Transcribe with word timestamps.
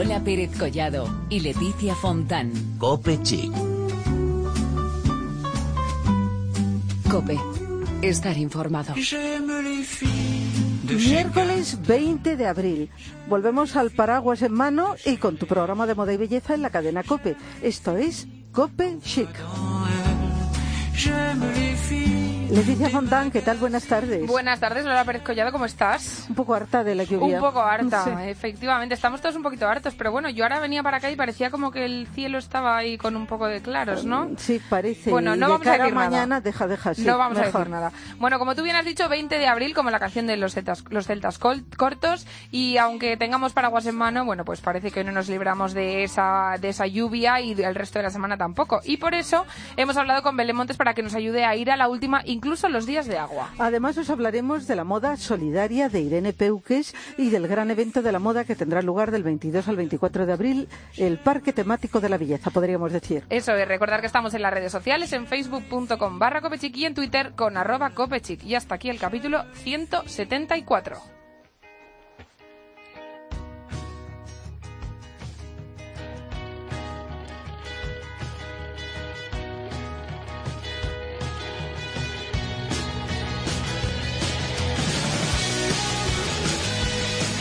Lola 0.00 0.24
Pérez 0.24 0.56
Collado 0.58 1.26
y 1.28 1.40
Leticia 1.40 1.94
Fontán. 1.94 2.50
Cope 2.78 3.22
Chic. 3.22 3.52
Cope. 7.10 7.38
Estar 8.00 8.38
informado. 8.38 8.94
Miércoles 10.84 11.78
20 11.86 12.36
de 12.38 12.46
abril. 12.46 12.90
Volvemos 13.28 13.76
al 13.76 13.90
paraguas 13.90 14.40
en 14.40 14.54
mano 14.54 14.94
y 15.04 15.18
con 15.18 15.36
tu 15.36 15.44
programa 15.44 15.86
de 15.86 15.94
moda 15.94 16.14
y 16.14 16.16
belleza 16.16 16.54
en 16.54 16.62
la 16.62 16.70
cadena 16.70 17.02
Cope. 17.02 17.36
Esto 17.62 17.98
es 17.98 18.26
Cope 18.52 18.96
Chic. 19.02 19.28
Leticia 22.50 22.90
Fontán, 22.90 23.30
¿qué 23.30 23.42
tal? 23.42 23.58
Buenas 23.58 23.84
tardes. 23.86 24.26
Buenas 24.26 24.58
tardes, 24.58 24.84
Lola 24.84 25.04
Pérez 25.04 25.22
Collado, 25.22 25.52
¿cómo 25.52 25.66
estás? 25.66 26.26
Un 26.28 26.34
poco 26.34 26.54
harta 26.54 26.82
de 26.82 26.96
la 26.96 27.04
lluvia. 27.04 27.36
Un 27.36 27.40
poco 27.40 27.60
harta, 27.60 28.02
Sí. 28.04 28.10
efectivamente. 28.28 28.94
Estamos 28.94 29.20
todos 29.20 29.36
un 29.36 29.42
poquito 29.44 29.68
hartos, 29.68 29.94
pero 29.94 30.10
bueno, 30.10 30.28
yo 30.30 30.42
ahora 30.44 30.58
venía 30.58 30.82
para 30.82 30.96
acá 30.96 31.10
y 31.12 31.16
parecía 31.16 31.50
como 31.52 31.70
que 31.70 31.84
el 31.84 32.08
cielo 32.12 32.38
estaba 32.38 32.76
ahí 32.76 32.98
con 32.98 33.14
un 33.14 33.26
poco 33.28 33.46
de 33.46 33.60
claros, 33.62 34.04
¿no? 34.04 34.30
Sí, 34.36 34.60
parece. 34.68 35.10
Bueno, 35.10 35.36
no 35.36 35.46
de 35.46 35.52
vamos 35.52 35.66
a 35.68 35.70
cara 35.70 35.84
decir 35.84 35.94
nada. 35.94 36.10
mañana, 36.10 36.40
deja, 36.40 36.66
deja, 36.66 36.92
sí, 36.94 37.02
no 37.04 37.18
vamos 37.18 37.38
a 37.38 37.42
mejor. 37.42 37.60
decir 37.60 37.70
nada. 37.72 37.92
Bueno, 38.18 38.38
como 38.40 38.56
tú 38.56 38.64
bien 38.64 38.74
has 38.74 38.84
dicho, 38.84 39.08
20 39.08 39.38
de 39.38 39.46
abril, 39.46 39.72
como 39.72 39.90
la 39.90 40.00
canción 40.00 40.26
de 40.26 40.36
los 40.36 40.54
celtas, 40.54 40.82
los 40.90 41.06
celtas 41.06 41.38
cortos, 41.38 42.26
y 42.50 42.78
aunque 42.78 43.16
tengamos 43.16 43.52
paraguas 43.52 43.86
en 43.86 43.94
mano, 43.94 44.24
bueno, 44.24 44.44
pues 44.44 44.60
parece 44.60 44.90
que 44.90 45.04
no 45.04 45.12
nos 45.12 45.28
libramos 45.28 45.72
de 45.72 46.02
esa, 46.02 46.56
de 46.60 46.70
esa 46.70 46.86
lluvia 46.88 47.40
y 47.40 47.52
el 47.52 47.74
resto 47.76 48.00
de 48.00 48.04
la 48.04 48.10
semana 48.10 48.36
tampoco. 48.36 48.80
Y 48.84 48.96
por 48.96 49.14
eso 49.14 49.46
hemos 49.76 49.96
hablado 49.96 50.22
con 50.24 50.36
Belén 50.36 50.56
Montes 50.56 50.76
para 50.76 50.94
que 50.94 51.02
nos 51.04 51.14
ayude 51.14 51.44
a 51.44 51.54
ir 51.54 51.70
a 51.70 51.76
la 51.76 51.88
última, 51.88 52.22
incluso 52.40 52.70
los 52.70 52.86
días 52.86 53.06
de 53.06 53.18
agua. 53.18 53.50
Además, 53.58 53.98
os 53.98 54.08
hablaremos 54.08 54.66
de 54.66 54.74
la 54.74 54.82
moda 54.82 55.18
solidaria 55.18 55.90
de 55.90 56.00
Irene 56.00 56.32
Peuques 56.32 56.94
y 57.18 57.28
del 57.28 57.46
gran 57.46 57.70
evento 57.70 58.00
de 58.00 58.12
la 58.12 58.18
moda 58.18 58.44
que 58.44 58.56
tendrá 58.56 58.80
lugar 58.80 59.10
del 59.10 59.22
22 59.22 59.68
al 59.68 59.76
24 59.76 60.24
de 60.24 60.32
abril, 60.32 60.68
el 60.96 61.18
Parque 61.18 61.52
Temático 61.52 62.00
de 62.00 62.08
la 62.08 62.16
Belleza, 62.16 62.50
podríamos 62.50 62.92
decir. 62.92 63.24
Eso 63.28 63.52
es, 63.52 63.68
recordar 63.68 64.00
que 64.00 64.06
estamos 64.06 64.32
en 64.32 64.40
las 64.40 64.54
redes 64.54 64.72
sociales, 64.72 65.12
en 65.12 65.26
facebook.com 65.26 66.18
barra 66.18 66.40
copechic 66.40 66.74
y 66.78 66.86
en 66.86 66.94
twitter 66.94 67.32
con 67.36 67.58
arroba 67.58 67.90
copechic. 67.90 68.42
Y 68.42 68.54
hasta 68.54 68.76
aquí 68.76 68.88
el 68.88 68.98
capítulo 68.98 69.44
174. 69.52 71.19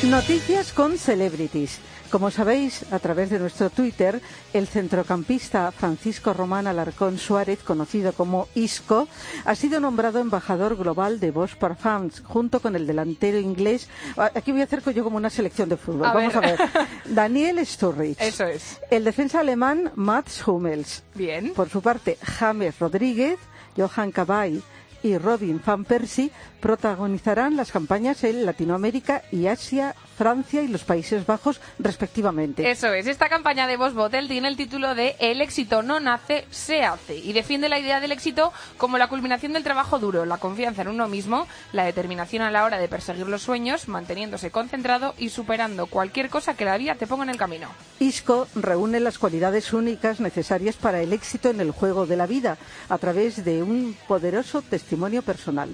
Noticias 0.03 0.71
con 0.71 0.97
celebrities. 0.97 1.79
Como 2.09 2.31
sabéis, 2.31 2.85
a 2.91 2.99
través 2.99 3.29
de 3.29 3.37
nuestro 3.37 3.69
Twitter, 3.69 4.21
el 4.53 4.65
centrocampista 4.65 5.71
Francisco 5.73 6.33
Román 6.33 6.67
Alarcón 6.67 7.17
Suárez, 7.17 7.59
conocido 7.59 8.13
como 8.13 8.47
Isco, 8.55 9.09
ha 9.43 9.55
sido 9.55 9.81
nombrado 9.81 10.19
embajador 10.19 10.77
global 10.77 11.19
de 11.19 11.31
Bosch 11.31 11.55
Parfums, 11.55 12.21
junto 12.21 12.61
con 12.61 12.77
el 12.77 12.87
delantero 12.87 13.39
inglés. 13.39 13.89
Aquí 14.15 14.53
voy 14.53 14.61
a 14.61 14.63
hacer 14.63 14.81
yo 14.93 15.03
como 15.03 15.17
una 15.17 15.29
selección 15.29 15.67
de 15.67 15.75
fútbol. 15.75 16.05
A 16.07 16.13
Vamos 16.13 16.33
ver. 16.33 16.43
a 16.43 16.47
ver. 16.55 16.87
Daniel 17.05 17.63
Sturridge. 17.65 18.21
Eso 18.21 18.45
es. 18.45 18.79
El 18.89 19.03
defensa 19.03 19.41
alemán 19.41 19.91
Mats 19.95 20.47
Hummels. 20.47 21.03
Bien. 21.13 21.53
Por 21.53 21.69
su 21.69 21.81
parte, 21.81 22.17
James 22.23 22.79
Rodríguez, 22.79 23.37
Johan 23.77 24.11
Cabay 24.11 24.63
y 25.03 25.17
Robin 25.17 25.61
Van 25.65 25.85
Persie 25.85 26.31
protagonizarán 26.59 27.55
las 27.55 27.71
campañas 27.71 28.23
en 28.23 28.45
Latinoamérica 28.45 29.23
y 29.31 29.47
Asia, 29.47 29.95
Francia 30.19 30.61
y 30.61 30.67
los 30.67 30.83
Países 30.83 31.25
Bajos, 31.25 31.61
respectivamente. 31.79 32.69
Eso 32.69 32.91
es, 32.91 33.07
esta 33.07 33.29
campaña 33.29 33.67
de 33.67 33.77
Boss 33.77 33.93
Bottle 33.93 34.27
tiene 34.27 34.49
el 34.49 34.57
título 34.57 34.93
de 34.93 35.15
El 35.17 35.39
éxito 35.39 35.81
no 35.81 36.01
nace, 36.01 36.45
se 36.51 36.83
hace 36.83 37.15
y 37.15 37.31
defiende 37.31 37.69
la 37.69 37.79
idea 37.79 38.01
del 38.01 38.11
éxito 38.11 38.51
como 38.75 38.97
la 38.97 39.07
culminación 39.07 39.53
del 39.53 39.63
trabajo 39.63 39.97
duro, 39.97 40.25
la 40.25 40.35
confianza 40.35 40.81
en 40.81 40.89
uno 40.89 41.07
mismo, 41.07 41.47
la 41.71 41.85
determinación 41.85 42.41
a 42.41 42.51
la 42.51 42.65
hora 42.65 42.79
de 42.79 42.89
perseguir 42.89 43.27
los 43.27 43.43
sueños, 43.43 43.87
manteniéndose 43.87 44.51
concentrado 44.51 45.15
y 45.17 45.29
superando 45.29 45.87
cualquier 45.87 46.29
cosa 46.29 46.53
que 46.53 46.65
la 46.65 46.77
vida 46.77 46.95
te 46.95 47.07
ponga 47.07 47.23
en 47.23 47.29
el 47.29 47.37
camino. 47.37 47.69
ISCO 48.01 48.49
reúne 48.55 48.99
las 48.99 49.19
cualidades 49.19 49.71
únicas 49.71 50.19
necesarias 50.19 50.75
para 50.75 50.99
el 50.99 51.13
éxito 51.13 51.49
en 51.49 51.61
el 51.61 51.71
juego 51.71 52.05
de 52.05 52.17
la 52.17 52.27
vida 52.27 52.57
a 52.89 52.97
través 52.97 53.45
de 53.45 53.63
un 53.63 53.95
poderoso 54.05 54.61
testimonio 54.63 55.21
personal. 55.21 55.73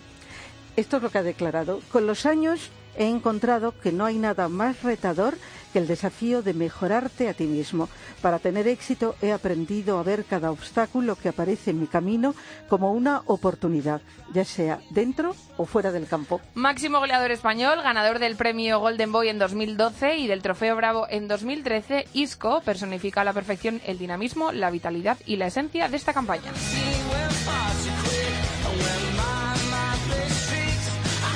Esto 0.75 0.97
es 0.97 1.03
lo 1.03 1.09
que 1.09 1.17
ha 1.17 1.23
declarado. 1.23 1.79
Con 1.91 2.05
los 2.05 2.28
años 2.28 2.69
he 2.97 3.07
encontrado 3.07 3.73
que 3.79 3.91
no 3.91 4.06
hay 4.06 4.17
nada 4.17 4.50
más 4.50 4.83
retador 4.83 5.38
que 5.75 5.79
el 5.79 5.88
desafío 5.88 6.41
de 6.41 6.53
mejorarte 6.53 7.28
a 7.28 7.33
ti 7.33 7.44
mismo. 7.44 7.89
Para 8.22 8.39
tener 8.39 8.66
éxito 8.66 9.16
he 9.22 9.33
aprendido 9.33 10.00
a 10.00 10.03
ver 10.03 10.23
cada 10.23 10.50
obstáculo 10.50 11.17
que 11.17 11.28
aparece 11.28 11.72
en 11.72 11.81
mi 11.81 11.88
camino 11.88 12.34
como 12.69 12.94
una 12.94 13.23
oportunidad, 13.25 14.01
ya 14.34 14.45
sea 14.45 14.79
dentro 14.91 15.35
o 15.57 15.66
fuera 15.66 15.91
del 15.91 16.07
campo. 16.07 16.39
Máximo 16.53 17.00
goleador 17.00 17.31
español, 17.31 17.81
ganador 17.81 18.19
del 18.19 18.38
premio 18.38 18.79
Golden 18.79 19.11
Boy 19.11 19.28
en 19.28 19.38
2012 19.38 20.16
y 20.16 20.28
del 20.28 20.41
Trofeo 20.41 20.78
Bravo 20.78 21.07
en 21.09 21.28
2013, 21.28 22.07
Isco 22.13 22.61
personifica 22.61 23.22
a 23.22 23.25
la 23.25 23.34
perfección 23.34 23.81
el 23.85 23.97
dinamismo, 23.97 24.53
la 24.53 24.72
vitalidad 24.72 25.17
y 25.25 25.35
la 25.35 25.47
esencia 25.47 25.89
de 25.89 25.97
esta 25.97 26.13
campaña. 26.13 26.53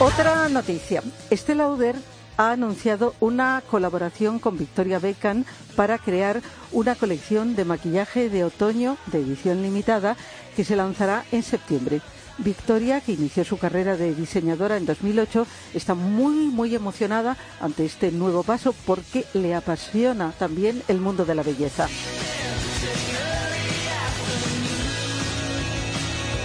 Otra 0.01 0.47
noticia. 0.47 1.03
Estée 1.29 1.55
Lauder 1.55 1.97
ha 2.37 2.51
anunciado 2.51 3.15
una 3.19 3.61
colaboración 3.69 4.39
con 4.39 4.57
Victoria 4.57 4.97
Beckham 4.97 5.43
para 5.75 5.97
crear 5.97 6.41
una 6.71 6.95
colección 6.95 7.53
de 7.53 7.65
maquillaje 7.65 8.29
de 8.29 8.45
otoño 8.45 8.95
de 9.07 9.19
edición 9.19 9.61
limitada 9.61 10.15
que 10.55 10.63
se 10.63 10.77
lanzará 10.77 11.25
en 11.33 11.43
septiembre. 11.43 11.99
Victoria, 12.37 13.01
que 13.01 13.11
inició 13.11 13.43
su 13.43 13.57
carrera 13.57 13.97
de 13.97 14.15
diseñadora 14.15 14.77
en 14.77 14.85
2008, 14.85 15.45
está 15.73 15.95
muy, 15.95 16.47
muy 16.47 16.73
emocionada 16.73 17.35
ante 17.59 17.83
este 17.83 18.13
nuevo 18.13 18.43
paso 18.43 18.73
porque 18.85 19.25
le 19.33 19.53
apasiona 19.53 20.31
también 20.31 20.81
el 20.87 21.01
mundo 21.01 21.25
de 21.25 21.35
la 21.35 21.43
belleza. 21.43 21.89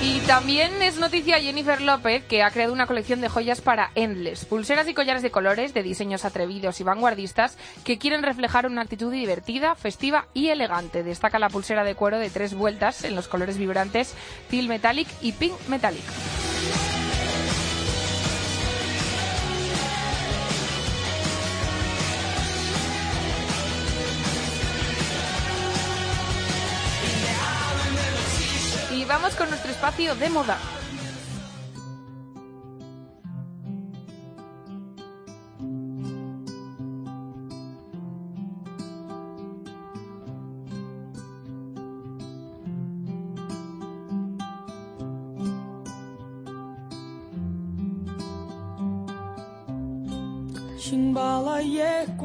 Y 0.04 0.20
también 0.26 0.82
es 0.82 0.98
noticia 0.98 1.41
Jennifer 1.41 1.81
López, 1.81 2.22
que 2.25 2.42
ha 2.42 2.50
creado 2.50 2.75
una 2.75 2.87
colección 2.87 3.22
de 3.22 3.31
joyas 3.31 3.62
para 3.62 3.91
Endless, 3.94 4.44
pulseras 4.44 4.87
y 4.87 4.92
collares 4.92 5.22
de 5.22 5.31
colores, 5.31 5.72
de 5.72 5.82
diseños 5.82 6.26
atrevidos 6.26 6.78
y 6.81 6.84
vanguardistas, 6.84 7.56
que 7.84 7.97
quieren 7.97 8.22
reflejar 8.22 8.66
una 8.66 8.82
actitud 8.82 9.10
divertida, 9.10 9.75
festiva 9.76 10.26
y 10.34 10.48
elegante. 10.48 11.04
Destaca 11.04 11.38
la 11.38 11.48
pulsera 11.48 11.84
de 11.84 11.94
cuero 11.94 12.19
de 12.19 12.28
tres 12.28 12.53
vueltas 12.53 13.03
en 13.04 13.15
los 13.15 13.28
colores 13.28 13.56
vibrantes 13.56 14.15
Teal 14.50 14.69
Metallic 14.69 15.09
y 15.22 15.32
Pink 15.32 15.54
Metallic. 15.69 16.04
Vamos 29.14 29.36
con 29.36 29.48
nuestro 29.48 29.70
espacio 29.70 30.16
de 30.16 30.28
moda. 30.28 30.58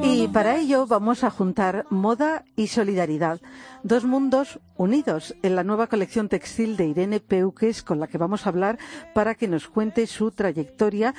Y 0.02 0.28
para 0.28 0.56
ello 0.56 0.86
vamos 0.86 1.22
a 1.22 1.30
juntar 1.30 1.86
moda 1.88 2.44
y 2.56 2.66
solidaridad, 2.66 3.40
dos 3.82 4.04
mundos 4.04 4.60
unidos 4.76 5.34
en 5.42 5.56
la 5.56 5.64
nueva 5.64 5.86
colección 5.86 6.28
textil 6.28 6.76
de 6.76 6.86
Irene 6.86 7.20
Peuques 7.20 7.82
con 7.82 8.00
la 8.00 8.06
que 8.06 8.18
vamos 8.18 8.46
a 8.46 8.50
hablar 8.50 8.78
para 9.14 9.34
que 9.34 9.48
nos 9.48 9.68
cuente 9.68 10.06
su 10.06 10.30
trayectoria 10.30 11.14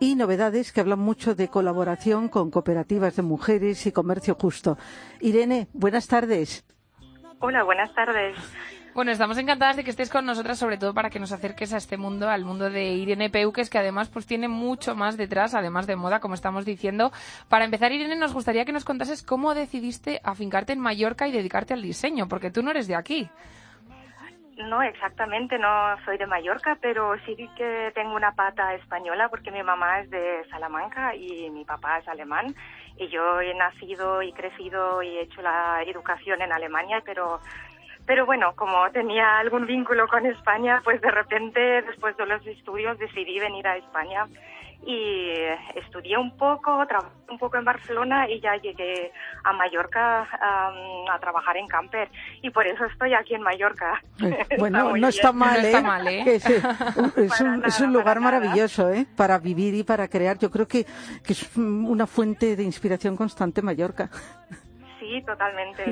y 0.00 0.14
novedades 0.16 0.72
que 0.72 0.80
hablan 0.80 0.98
mucho 0.98 1.34
de 1.34 1.48
colaboración 1.48 2.28
con 2.28 2.50
cooperativas 2.50 3.16
de 3.16 3.22
mujeres 3.22 3.86
y 3.86 3.92
comercio 3.92 4.36
justo. 4.40 4.76
Irene, 5.20 5.68
buenas 5.72 6.08
tardes. 6.08 6.64
Hola, 7.40 7.62
buenas 7.62 7.94
tardes. 7.94 8.36
Bueno, 8.94 9.10
estamos 9.10 9.36
encantadas 9.38 9.74
de 9.74 9.82
que 9.82 9.90
estés 9.90 10.08
con 10.08 10.24
nosotras, 10.24 10.56
sobre 10.56 10.78
todo 10.78 10.94
para 10.94 11.10
que 11.10 11.18
nos 11.18 11.32
acerques 11.32 11.72
a 11.74 11.78
este 11.78 11.96
mundo, 11.96 12.28
al 12.28 12.44
mundo 12.44 12.70
de 12.70 12.92
Irene 12.92 13.28
Peuques, 13.28 13.68
que 13.68 13.78
además 13.78 14.08
pues 14.08 14.24
tiene 14.24 14.46
mucho 14.46 14.94
más 14.94 15.16
detrás, 15.16 15.52
además 15.56 15.88
de 15.88 15.96
moda, 15.96 16.20
como 16.20 16.34
estamos 16.34 16.64
diciendo. 16.64 17.10
Para 17.48 17.64
empezar, 17.64 17.90
Irene, 17.90 18.14
nos 18.14 18.32
gustaría 18.32 18.64
que 18.64 18.70
nos 18.70 18.84
contases 18.84 19.24
cómo 19.24 19.52
decidiste 19.52 20.20
afincarte 20.22 20.74
en 20.74 20.78
Mallorca 20.78 21.26
y 21.26 21.32
dedicarte 21.32 21.74
al 21.74 21.82
diseño, 21.82 22.28
porque 22.28 22.52
tú 22.52 22.62
no 22.62 22.70
eres 22.70 22.86
de 22.86 22.94
aquí. 22.94 23.28
No, 24.56 24.80
exactamente, 24.82 25.58
no 25.58 25.96
soy 26.04 26.16
de 26.16 26.28
Mallorca, 26.28 26.78
pero 26.80 27.16
sí 27.26 27.34
que 27.56 27.90
tengo 27.96 28.14
una 28.14 28.30
pata 28.36 28.74
española 28.74 29.28
porque 29.28 29.50
mi 29.50 29.64
mamá 29.64 30.02
es 30.02 30.10
de 30.10 30.44
Salamanca 30.48 31.16
y 31.16 31.50
mi 31.50 31.64
papá 31.64 31.98
es 31.98 32.06
alemán. 32.06 32.54
Y 32.96 33.08
yo 33.08 33.40
he 33.40 33.52
nacido 33.54 34.22
y 34.22 34.32
crecido 34.32 35.02
y 35.02 35.08
he 35.16 35.22
hecho 35.22 35.42
la 35.42 35.82
educación 35.82 36.40
en 36.42 36.52
Alemania, 36.52 37.02
pero 37.04 37.40
pero 38.06 38.26
bueno, 38.26 38.54
como 38.56 38.90
tenía 38.90 39.38
algún 39.38 39.66
vínculo 39.66 40.06
con 40.08 40.26
España, 40.26 40.80
pues 40.84 41.00
de 41.00 41.10
repente 41.10 41.82
después 41.82 42.16
de 42.16 42.26
los 42.26 42.46
estudios 42.46 42.98
decidí 42.98 43.38
venir 43.38 43.66
a 43.66 43.76
España 43.76 44.26
y 44.86 45.32
estudié 45.76 46.18
un 46.18 46.36
poco, 46.36 46.86
trabajé 46.86 47.10
un 47.30 47.38
poco 47.38 47.56
en 47.56 47.64
Barcelona 47.64 48.28
y 48.28 48.40
ya 48.40 48.56
llegué 48.56 49.12
a 49.42 49.52
Mallorca 49.52 50.28
a 50.30 51.18
trabajar 51.20 51.56
en 51.56 51.66
camper 51.66 52.10
y 52.42 52.50
por 52.50 52.66
eso 52.66 52.84
estoy 52.84 53.14
aquí 53.14 53.34
en 53.34 53.42
Mallorca. 53.42 54.02
Eh, 54.22 54.46
bueno, 54.58 54.96
no 54.96 55.08
está 55.08 55.32
mal, 55.32 55.64
¿eh? 55.64 56.34
es, 56.36 57.80
un, 57.80 57.92
lugar 57.92 58.20
maravilloso, 58.20 58.90
¿eh? 58.90 59.06
Para 59.16 59.38
vivir 59.38 59.74
y 59.74 59.82
para 59.82 60.08
crear. 60.08 60.38
Yo 60.38 60.50
creo 60.50 60.68
que, 60.68 60.84
que 61.24 61.32
es 61.32 61.56
una 61.56 62.06
fuente 62.06 62.56
de 62.56 62.62
inspiración 62.62 63.16
constante 63.16 63.62
Mallorca. 63.62 64.10
Sí, 65.04 65.22
totalmente. 65.22 65.84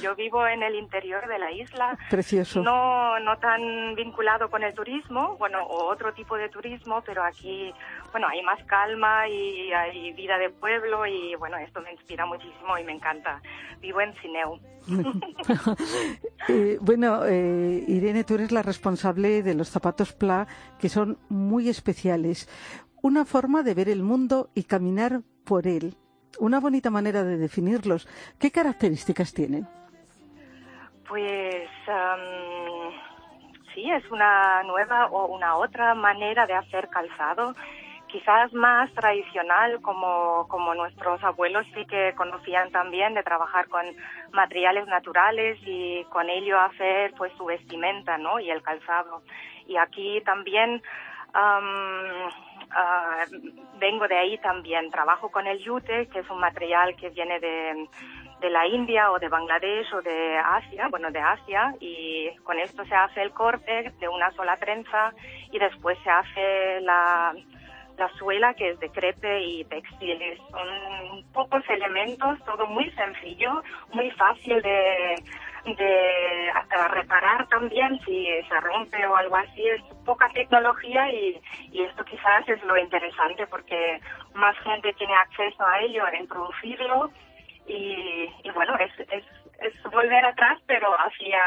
yo 0.00 0.14
vivo 0.16 0.46
en 0.46 0.62
el 0.62 0.74
interior 0.74 1.26
de 1.28 1.38
la 1.38 1.52
isla. 1.52 1.98
Precioso. 2.08 2.62
No, 2.62 3.20
no 3.20 3.36
tan 3.38 3.94
vinculado 3.94 4.48
con 4.48 4.62
el 4.62 4.74
turismo, 4.74 5.36
bueno, 5.38 5.62
o 5.62 5.90
otro 5.90 6.14
tipo 6.14 6.36
de 6.36 6.48
turismo, 6.48 7.02
pero 7.04 7.22
aquí, 7.22 7.72
bueno, 8.12 8.28
hay 8.28 8.42
más 8.42 8.62
calma 8.64 9.28
y 9.28 9.72
hay 9.72 10.12
vida 10.14 10.38
de 10.38 10.48
pueblo 10.48 11.06
y, 11.06 11.34
bueno, 11.34 11.58
esto 11.58 11.82
me 11.82 11.92
inspira 11.92 12.24
muchísimo 12.24 12.78
y 12.78 12.84
me 12.84 12.92
encanta. 12.92 13.42
Vivo 13.80 14.00
en 14.00 14.14
Cineu. 14.14 14.58
Eh, 16.48 16.78
bueno, 16.80 17.26
eh, 17.26 17.84
Irene, 17.86 18.24
tú 18.24 18.34
eres 18.34 18.50
la 18.50 18.62
responsable 18.62 19.42
de 19.42 19.54
los 19.54 19.68
zapatos 19.68 20.14
Pla, 20.14 20.48
que 20.80 20.88
son 20.88 21.18
muy 21.28 21.68
especiales. 21.68 22.48
Una 23.02 23.24
forma 23.24 23.62
de 23.62 23.74
ver 23.74 23.88
el 23.88 24.02
mundo 24.02 24.50
y 24.54 24.64
caminar 24.64 25.20
por 25.44 25.66
él 25.66 25.96
una 26.38 26.60
bonita 26.60 26.90
manera 26.90 27.22
de 27.24 27.36
definirlos. 27.36 28.06
¿Qué 28.38 28.50
características 28.50 29.34
tienen? 29.34 29.66
Pues 31.08 31.68
sí, 33.74 33.90
es 33.90 34.08
una 34.10 34.62
nueva 34.62 35.06
o 35.06 35.26
una 35.26 35.56
otra 35.56 35.94
manera 35.94 36.46
de 36.46 36.54
hacer 36.54 36.88
calzado, 36.88 37.54
quizás 38.06 38.52
más 38.52 38.92
tradicional, 38.92 39.80
como, 39.82 40.46
como 40.48 40.74
nuestros 40.74 41.22
abuelos 41.24 41.66
sí 41.74 41.84
que 41.86 42.14
conocían 42.16 42.70
también, 42.70 43.14
de 43.14 43.22
trabajar 43.22 43.68
con 43.68 43.84
materiales 44.32 44.86
naturales 44.86 45.58
y 45.62 46.04
con 46.10 46.28
ello 46.28 46.60
hacer 46.60 47.12
pues 47.16 47.32
su 47.36 47.44
vestimenta, 47.44 48.18
¿no? 48.18 48.38
Y 48.40 48.50
el 48.50 48.62
calzado. 48.62 49.22
Y 49.66 49.76
aquí 49.76 50.20
también 50.24 50.82
Ah, 52.72 53.24
vengo 53.78 54.06
de 54.06 54.16
ahí 54.16 54.38
también. 54.38 54.90
Trabajo 54.90 55.30
con 55.30 55.46
el 55.46 55.58
yute, 55.58 56.06
que 56.08 56.20
es 56.20 56.30
un 56.30 56.38
material 56.38 56.94
que 56.96 57.10
viene 57.10 57.40
de, 57.40 57.88
de 58.40 58.50
la 58.50 58.66
India 58.66 59.10
o 59.10 59.18
de 59.18 59.28
Bangladesh 59.28 59.92
o 59.94 60.02
de 60.02 60.38
Asia, 60.38 60.88
bueno, 60.88 61.10
de 61.10 61.20
Asia, 61.20 61.74
y 61.80 62.30
con 62.44 62.58
esto 62.58 62.84
se 62.84 62.94
hace 62.94 63.22
el 63.22 63.32
corte 63.32 63.92
de 63.98 64.08
una 64.08 64.30
sola 64.32 64.56
trenza 64.56 65.12
y 65.50 65.58
después 65.58 65.98
se 66.02 66.10
hace 66.10 66.80
la, 66.82 67.34
la 68.00 68.08
suela 68.14 68.54
que 68.54 68.70
es 68.70 68.80
de 68.80 68.90
crepe 68.90 69.42
y 69.42 69.64
textiles. 69.64 70.40
Son 70.50 71.22
pocos 71.32 71.62
elementos, 71.68 72.38
todo 72.46 72.66
muy 72.66 72.90
sencillo, 72.92 73.62
muy 73.92 74.10
fácil 74.12 74.60
de, 74.62 75.16
de 75.66 76.50
hasta 76.54 76.88
reparar 76.88 77.46
también 77.48 78.00
si 78.06 78.26
se 78.48 78.60
rompe 78.60 79.06
o 79.06 79.16
algo 79.16 79.36
así. 79.36 79.68
Es 79.68 79.82
poca 80.06 80.30
tecnología 80.30 81.12
y, 81.12 81.38
y 81.72 81.82
esto 81.82 82.02
quizás 82.06 82.48
es 82.48 82.64
lo 82.64 82.76
interesante 82.78 83.46
porque 83.46 84.00
más 84.32 84.56
gente 84.60 84.94
tiene 84.94 85.14
acceso 85.14 85.62
a 85.62 85.80
ello, 85.80 86.04
a 86.06 86.16
introducirlo 86.16 87.10
y, 87.68 88.29
es 89.70 89.82
volver 89.92 90.24
atrás, 90.24 90.60
pero 90.66 90.88
hacia 90.98 91.38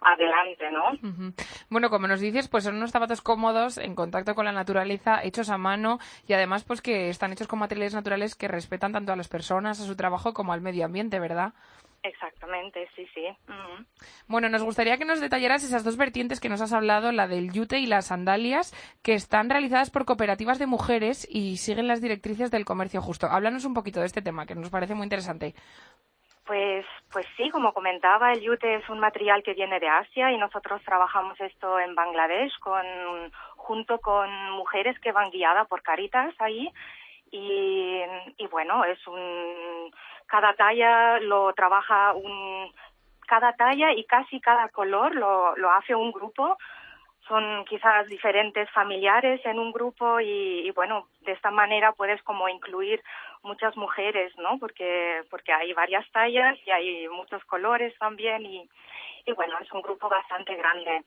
adelante, 0.00 0.70
¿no? 0.70 1.32
Bueno, 1.70 1.90
como 1.90 2.06
nos 2.06 2.20
dices, 2.20 2.48
pues 2.48 2.64
son 2.64 2.76
unos 2.76 2.90
zapatos 2.90 3.20
cómodos, 3.20 3.78
en 3.78 3.94
contacto 3.94 4.34
con 4.34 4.44
la 4.44 4.52
naturaleza, 4.52 5.22
hechos 5.22 5.50
a 5.50 5.58
mano 5.58 5.98
y 6.26 6.32
además 6.32 6.64
pues 6.64 6.80
que 6.80 7.08
están 7.08 7.32
hechos 7.32 7.48
con 7.48 7.58
materiales 7.58 7.94
naturales 7.94 8.34
que 8.34 8.48
respetan 8.48 8.92
tanto 8.92 9.12
a 9.12 9.16
las 9.16 9.28
personas, 9.28 9.80
a 9.80 9.84
su 9.84 9.96
trabajo 9.96 10.32
como 10.32 10.52
al 10.52 10.60
medio 10.60 10.84
ambiente, 10.84 11.18
¿verdad? 11.20 11.52
Exactamente, 12.04 12.88
sí, 12.96 13.06
sí. 13.14 13.22
Bueno, 14.26 14.48
nos 14.48 14.64
gustaría 14.64 14.98
que 14.98 15.04
nos 15.04 15.20
detallaras 15.20 15.62
esas 15.62 15.84
dos 15.84 15.96
vertientes 15.96 16.40
que 16.40 16.48
nos 16.48 16.60
has 16.60 16.72
hablado, 16.72 17.12
la 17.12 17.28
del 17.28 17.52
yute 17.52 17.78
y 17.78 17.86
las 17.86 18.06
sandalias, 18.06 18.74
que 19.02 19.14
están 19.14 19.48
realizadas 19.48 19.90
por 19.90 20.04
cooperativas 20.04 20.58
de 20.58 20.66
mujeres 20.66 21.28
y 21.30 21.58
siguen 21.58 21.86
las 21.86 22.00
directrices 22.00 22.50
del 22.50 22.64
comercio 22.64 23.00
justo. 23.00 23.28
Háblanos 23.28 23.64
un 23.64 23.74
poquito 23.74 24.00
de 24.00 24.06
este 24.06 24.20
tema, 24.20 24.46
que 24.46 24.56
nos 24.56 24.70
parece 24.70 24.96
muy 24.96 25.04
interesante. 25.04 25.54
Pues, 26.44 26.84
pues 27.12 27.24
sí, 27.36 27.50
como 27.50 27.72
comentaba, 27.72 28.32
el 28.32 28.40
yute 28.40 28.74
es 28.74 28.88
un 28.88 28.98
material 28.98 29.42
que 29.44 29.54
viene 29.54 29.78
de 29.78 29.88
Asia 29.88 30.32
y 30.32 30.38
nosotros 30.38 30.82
trabajamos 30.84 31.40
esto 31.40 31.78
en 31.78 31.94
Bangladesh 31.94 32.58
con, 32.58 32.84
junto 33.56 34.00
con 34.00 34.28
mujeres 34.50 34.98
que 34.98 35.12
van 35.12 35.30
guiadas 35.30 35.68
por 35.68 35.82
Caritas 35.82 36.34
ahí. 36.40 36.68
Y, 37.30 38.02
y 38.36 38.46
bueno, 38.48 38.84
es 38.84 39.06
un 39.06 39.90
cada 40.26 40.54
talla 40.54 41.18
lo 41.20 41.52
trabaja 41.52 42.14
un 42.14 42.72
cada 43.26 43.52
talla 43.52 43.92
y 43.92 44.04
casi 44.04 44.40
cada 44.40 44.68
color 44.68 45.14
lo, 45.14 45.54
lo 45.56 45.70
hace 45.70 45.94
un 45.94 46.10
grupo. 46.10 46.58
Son 47.28 47.64
quizás 47.66 48.06
diferentes 48.08 48.68
familiares 48.70 49.40
en 49.44 49.58
un 49.58 49.72
grupo 49.72 50.20
y, 50.20 50.70
bueno 50.72 51.06
de 51.20 51.32
esta 51.32 51.50
manera 51.50 51.92
puedes 51.92 52.22
como 52.22 52.48
incluir 52.48 53.02
muchas 53.42 53.76
mujeres 53.76 54.32
no 54.38 54.58
porque 54.58 55.22
porque 55.30 55.52
hay 55.52 55.72
varias 55.72 56.10
tallas 56.12 56.58
y 56.66 56.70
hay 56.70 57.08
muchos 57.08 57.44
colores 57.44 57.92
también 57.98 58.44
y, 58.46 58.68
y 59.26 59.32
bueno 59.32 59.54
es 59.60 59.70
un 59.72 59.82
grupo 59.82 60.08
bastante 60.08 60.54
grande 60.56 61.04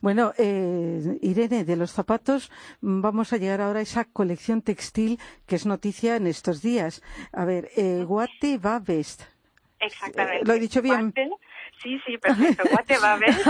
bueno, 0.00 0.32
eh, 0.38 1.18
Irene, 1.22 1.64
de 1.64 1.76
los 1.76 1.92
zapatos 1.92 2.50
vamos 2.80 3.32
a 3.32 3.36
llegar 3.36 3.60
ahora 3.60 3.80
a 3.80 3.82
esa 3.82 4.04
colección 4.04 4.62
textil 4.62 5.18
que 5.46 5.56
es 5.56 5.66
noticia 5.66 6.16
en 6.16 6.26
estos 6.26 6.62
días. 6.62 7.02
A 7.32 7.44
ver, 7.44 7.68
eh, 7.76 8.04
Guate 8.06 8.58
va 8.58 8.78
Best. 8.78 9.22
Exactamente. 9.80 10.46
¿Lo 10.46 10.54
he 10.54 10.60
dicho 10.60 10.80
bien? 10.80 11.12
Sí, 11.82 11.98
sí, 12.06 12.16
perfecto. 12.18 12.64
Guate 12.70 12.98
va 12.98 13.16
Best. 13.16 13.40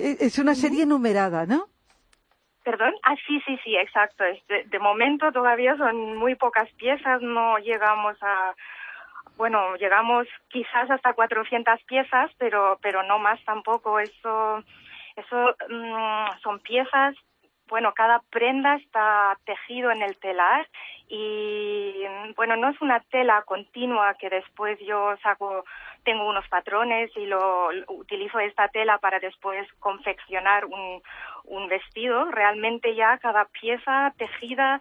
es, 0.20 0.38
una 0.38 0.54
serie 0.54 0.86
numerada, 0.86 1.46
¿no? 1.46 1.68
Perdón, 2.64 2.94
ah, 3.02 3.16
sí, 3.26 3.40
sí, 3.46 3.58
sí, 3.64 3.76
exacto. 3.76 4.24
De, 4.24 4.64
de 4.64 4.78
momento 4.78 5.32
todavía 5.32 5.76
son 5.76 6.16
muy 6.16 6.36
pocas 6.36 6.70
piezas, 6.74 7.20
no 7.20 7.58
llegamos 7.58 8.16
a, 8.22 8.54
bueno, 9.36 9.76
llegamos 9.76 10.26
quizás 10.48 10.90
hasta 10.90 11.14
400 11.14 11.82
piezas, 11.84 12.30
pero, 12.38 12.78
pero 12.82 13.02
no 13.02 13.18
más 13.18 13.42
tampoco. 13.44 13.98
Eso, 13.98 14.62
eso 15.16 15.54
mm, 15.68 16.40
son 16.42 16.60
piezas, 16.60 17.16
bueno, 17.68 17.92
cada 17.94 18.20
prenda 18.30 18.76
está 18.76 19.36
tejido 19.44 19.90
en 19.90 20.02
el 20.02 20.16
telar 20.18 20.68
y, 21.08 22.04
bueno, 22.36 22.56
no 22.56 22.68
es 22.68 22.80
una 22.80 23.00
tela 23.00 23.42
continua 23.42 24.14
que 24.14 24.30
después 24.30 24.78
yo 24.80 25.16
saco, 25.22 25.64
tengo 26.04 26.28
unos 26.28 26.46
patrones 26.48 27.10
y 27.16 27.26
lo, 27.26 27.68
utilizo 27.88 28.38
esta 28.38 28.68
tela 28.68 28.98
para 28.98 29.20
después 29.20 29.66
confeccionar 29.80 30.64
un, 30.66 31.02
un 31.44 31.68
vestido. 31.68 32.30
Realmente 32.30 32.94
ya 32.94 33.18
cada 33.18 33.44
pieza 33.46 34.12
tejida 34.16 34.80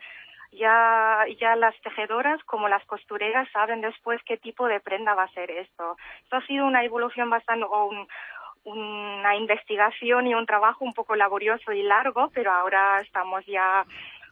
ya, 0.51 1.25
ya 1.39 1.55
las 1.55 1.79
tejedoras 1.81 2.43
como 2.43 2.67
las 2.67 2.85
costureras 2.85 3.47
saben 3.51 3.81
después 3.81 4.21
qué 4.25 4.37
tipo 4.37 4.67
de 4.67 4.79
prenda 4.79 5.13
va 5.13 5.23
a 5.23 5.33
ser 5.33 5.49
esto. 5.49 5.97
Esto 6.23 6.35
ha 6.37 6.45
sido 6.45 6.65
una 6.65 6.83
evolución 6.83 7.29
bastante, 7.29 7.65
o 7.69 7.89
una 8.63 9.35
investigación 9.35 10.27
y 10.27 10.35
un 10.35 10.45
trabajo 10.45 10.85
un 10.85 10.93
poco 10.93 11.15
laborioso 11.15 11.71
y 11.71 11.83
largo, 11.83 12.29
pero 12.33 12.51
ahora 12.51 12.99
estamos 13.01 13.45
ya 13.45 13.85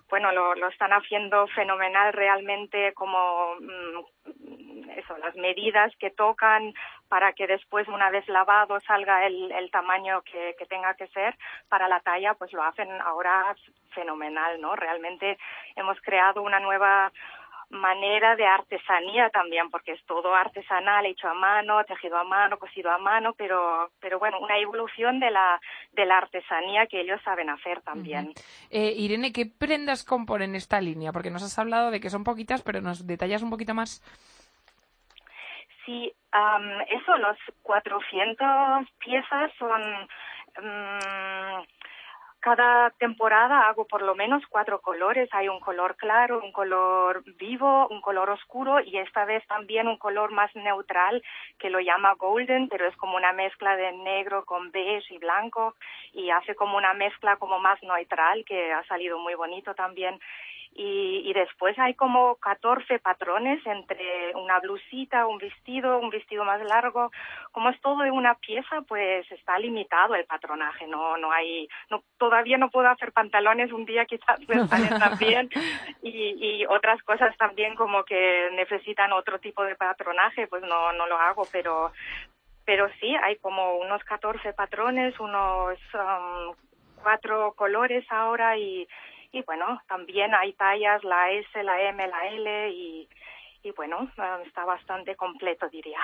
bueno, 0.10 0.32
lo, 0.32 0.56
lo 0.56 0.68
están 0.70 0.92
haciendo 0.92 1.48
fenomenal 1.48 2.14
realmente 2.14 2.94
como 2.94 3.56
mm, 3.60 4.90
eso, 4.98 5.18
las 5.20 5.36
medidas 5.36 5.96
que 5.98 6.10
tocan 6.10 6.74
para 7.08 7.34
que 7.34 7.48
después, 7.48 7.88
una 7.88 8.10
vez 8.10 8.28
lavado, 8.28 8.80
salga 8.82 9.26
el, 9.26 9.52
el 9.52 9.72
tamaño 9.72 10.22
que, 10.24 10.56
que 10.58 10.66
tenga 10.66 10.96
que 10.96 11.08
ser 11.08 11.36
para 11.70 11.88
la 11.88 12.00
talla, 12.00 12.34
pues 12.34 12.52
lo 12.54 12.64
hacen 12.64 12.90
ahora 13.02 13.56
fenomenal, 13.94 14.60
¿no? 14.60 14.76
Realmente 14.76 15.38
hemos 15.76 16.00
creado 16.02 16.42
una 16.42 16.60
nueva 16.60 17.12
manera 17.70 18.36
de 18.36 18.46
artesanía 18.46 19.30
también, 19.30 19.70
porque 19.70 19.92
es 19.92 20.04
todo 20.06 20.34
artesanal, 20.34 21.06
hecho 21.06 21.28
a 21.28 21.34
mano, 21.34 21.84
tejido 21.84 22.18
a 22.18 22.24
mano, 22.24 22.58
cosido 22.58 22.90
a 22.90 22.98
mano, 22.98 23.34
pero, 23.34 23.92
pero 24.00 24.18
bueno, 24.18 24.40
una 24.40 24.58
evolución 24.58 25.20
de 25.20 25.30
la, 25.30 25.60
de 25.94 26.06
la 26.06 26.18
artesanía 26.18 26.88
que 26.88 27.02
ellos 27.02 27.22
saben 27.24 27.50
hacer 27.50 27.82
también. 27.82 28.34
eh, 28.72 28.94
Irene, 28.98 29.32
¿qué 29.32 29.46
prendas 29.46 30.04
componen 30.04 30.56
esta 30.56 30.82
línea? 30.82 31.12
Porque 31.12 31.30
nos 31.30 31.44
has 31.44 31.60
hablado 31.60 31.92
de 31.92 32.00
que 32.00 32.10
son 32.10 32.24
poquitas, 32.24 32.64
pero 32.64 32.82
nos 32.82 33.06
detallas 33.06 33.44
un 33.44 33.52
poquito 33.52 33.74
más. 33.74 34.02
Sí, 35.86 36.12
eso, 36.90 37.18
los 37.18 37.38
400 37.64 38.88
piezas 39.00 39.52
son... 39.58 39.82
Mm, 40.62 41.64
cada 42.40 42.90
temporada 42.92 43.68
hago 43.68 43.86
por 43.86 44.02
lo 44.02 44.16
menos 44.16 44.44
cuatro 44.50 44.82
colores. 44.82 45.30
Hay 45.34 45.50
un 45.50 45.60
color 45.60 45.96
claro, 45.98 46.42
un 46.44 46.52
color 46.52 47.24
vivo, 47.38 47.88
un 47.90 48.02
color 48.02 48.30
oscuro 48.30 48.80
y 48.80 48.98
esta 48.98 49.26
vez 49.26 49.46
también 49.48 49.88
un 49.88 49.98
color 49.98 50.32
más 50.32 50.54
neutral 50.56 51.22
que 51.58 51.70
lo 51.70 51.80
llama 51.80 52.14
golden, 52.14 52.70
pero 52.70 52.88
es 52.88 52.96
como 52.98 53.18
una 53.18 53.34
mezcla 53.34 53.76
de 53.76 53.92
negro 53.92 54.46
con 54.46 54.72
beige 54.72 55.14
y 55.14 55.18
blanco 55.18 55.76
y 56.14 56.30
hace 56.30 56.56
como 56.56 56.78
una 56.78 56.94
mezcla 56.94 57.38
como 57.38 57.60
más 57.60 57.82
neutral 57.84 58.46
que 58.46 58.72
ha 58.72 58.84
salido 58.86 59.20
muy 59.20 59.36
bonito 59.36 59.74
también 59.74 60.20
y, 60.72 61.30
y 61.30 61.34
después 61.34 61.78
hay 61.80 61.94
como 61.96 62.36
14 62.36 63.00
patrones 63.00 63.66
entre 63.66 64.34
una 64.36 64.60
blusita, 64.60 65.28
un 65.28 65.38
vestido, 65.38 66.00
un 66.00 66.10
vestido 66.10 66.46
más 66.46 66.62
largo. 66.64 67.12
Como 67.52 67.70
es 67.70 67.82
todo 67.82 68.04
de 68.04 68.12
una 68.12 68.36
pieza, 68.36 68.82
pues 68.88 69.30
está 69.32 69.58
limitado 69.60 70.16
el 70.16 70.26
patronaje. 70.26 70.88
No, 70.88 71.18
no 71.18 71.32
hay, 71.32 71.68
no, 71.90 72.04
todavía 72.18 72.58
no 72.58 72.70
puedo 72.70 72.88
hacer 72.88 73.12
pantalones 73.12 73.72
un 73.72 73.86
día 73.86 74.06
quizás 74.06 74.40
me 74.48 74.68
salen 74.68 75.00
también 75.00 75.50
y, 76.04 76.62
y 76.62 76.66
otras 76.66 77.02
cosas 77.04 77.36
también 77.38 77.76
como 77.76 78.04
que 78.04 78.50
necesitan 78.54 79.12
otro 79.12 79.40
tipo 79.40 79.64
de 79.64 79.76
patronaje, 79.76 80.48
pues 80.48 80.64
no, 80.64 80.94
no 80.94 81.08
lo 81.08 81.18
hago, 81.18 81.44
pero, 81.52 81.92
pero 82.66 82.90
sí, 83.00 83.16
hay 83.24 83.38
como 83.38 83.78
unos 83.78 84.04
14 84.04 84.54
patrones, 84.54 85.20
unos 85.20 85.78
um, 85.94 86.56
cuatro 87.02 87.54
colores 87.54 88.06
ahora 88.10 88.58
y, 88.58 88.88
y 89.32 89.44
bueno, 89.44 89.82
también 89.88 90.34
hay 90.34 90.54
tallas, 90.54 91.04
la 91.04 91.32
S, 91.32 91.64
la 91.64 91.82
M, 91.90 92.08
la 92.08 92.28
L 92.30 92.70
y, 92.72 93.08
y 93.64 93.72
bueno, 93.72 94.10
ah, 94.18 94.40
está 94.46 94.66
bastante 94.66 95.16
completo, 95.16 95.68
diría. 95.70 96.00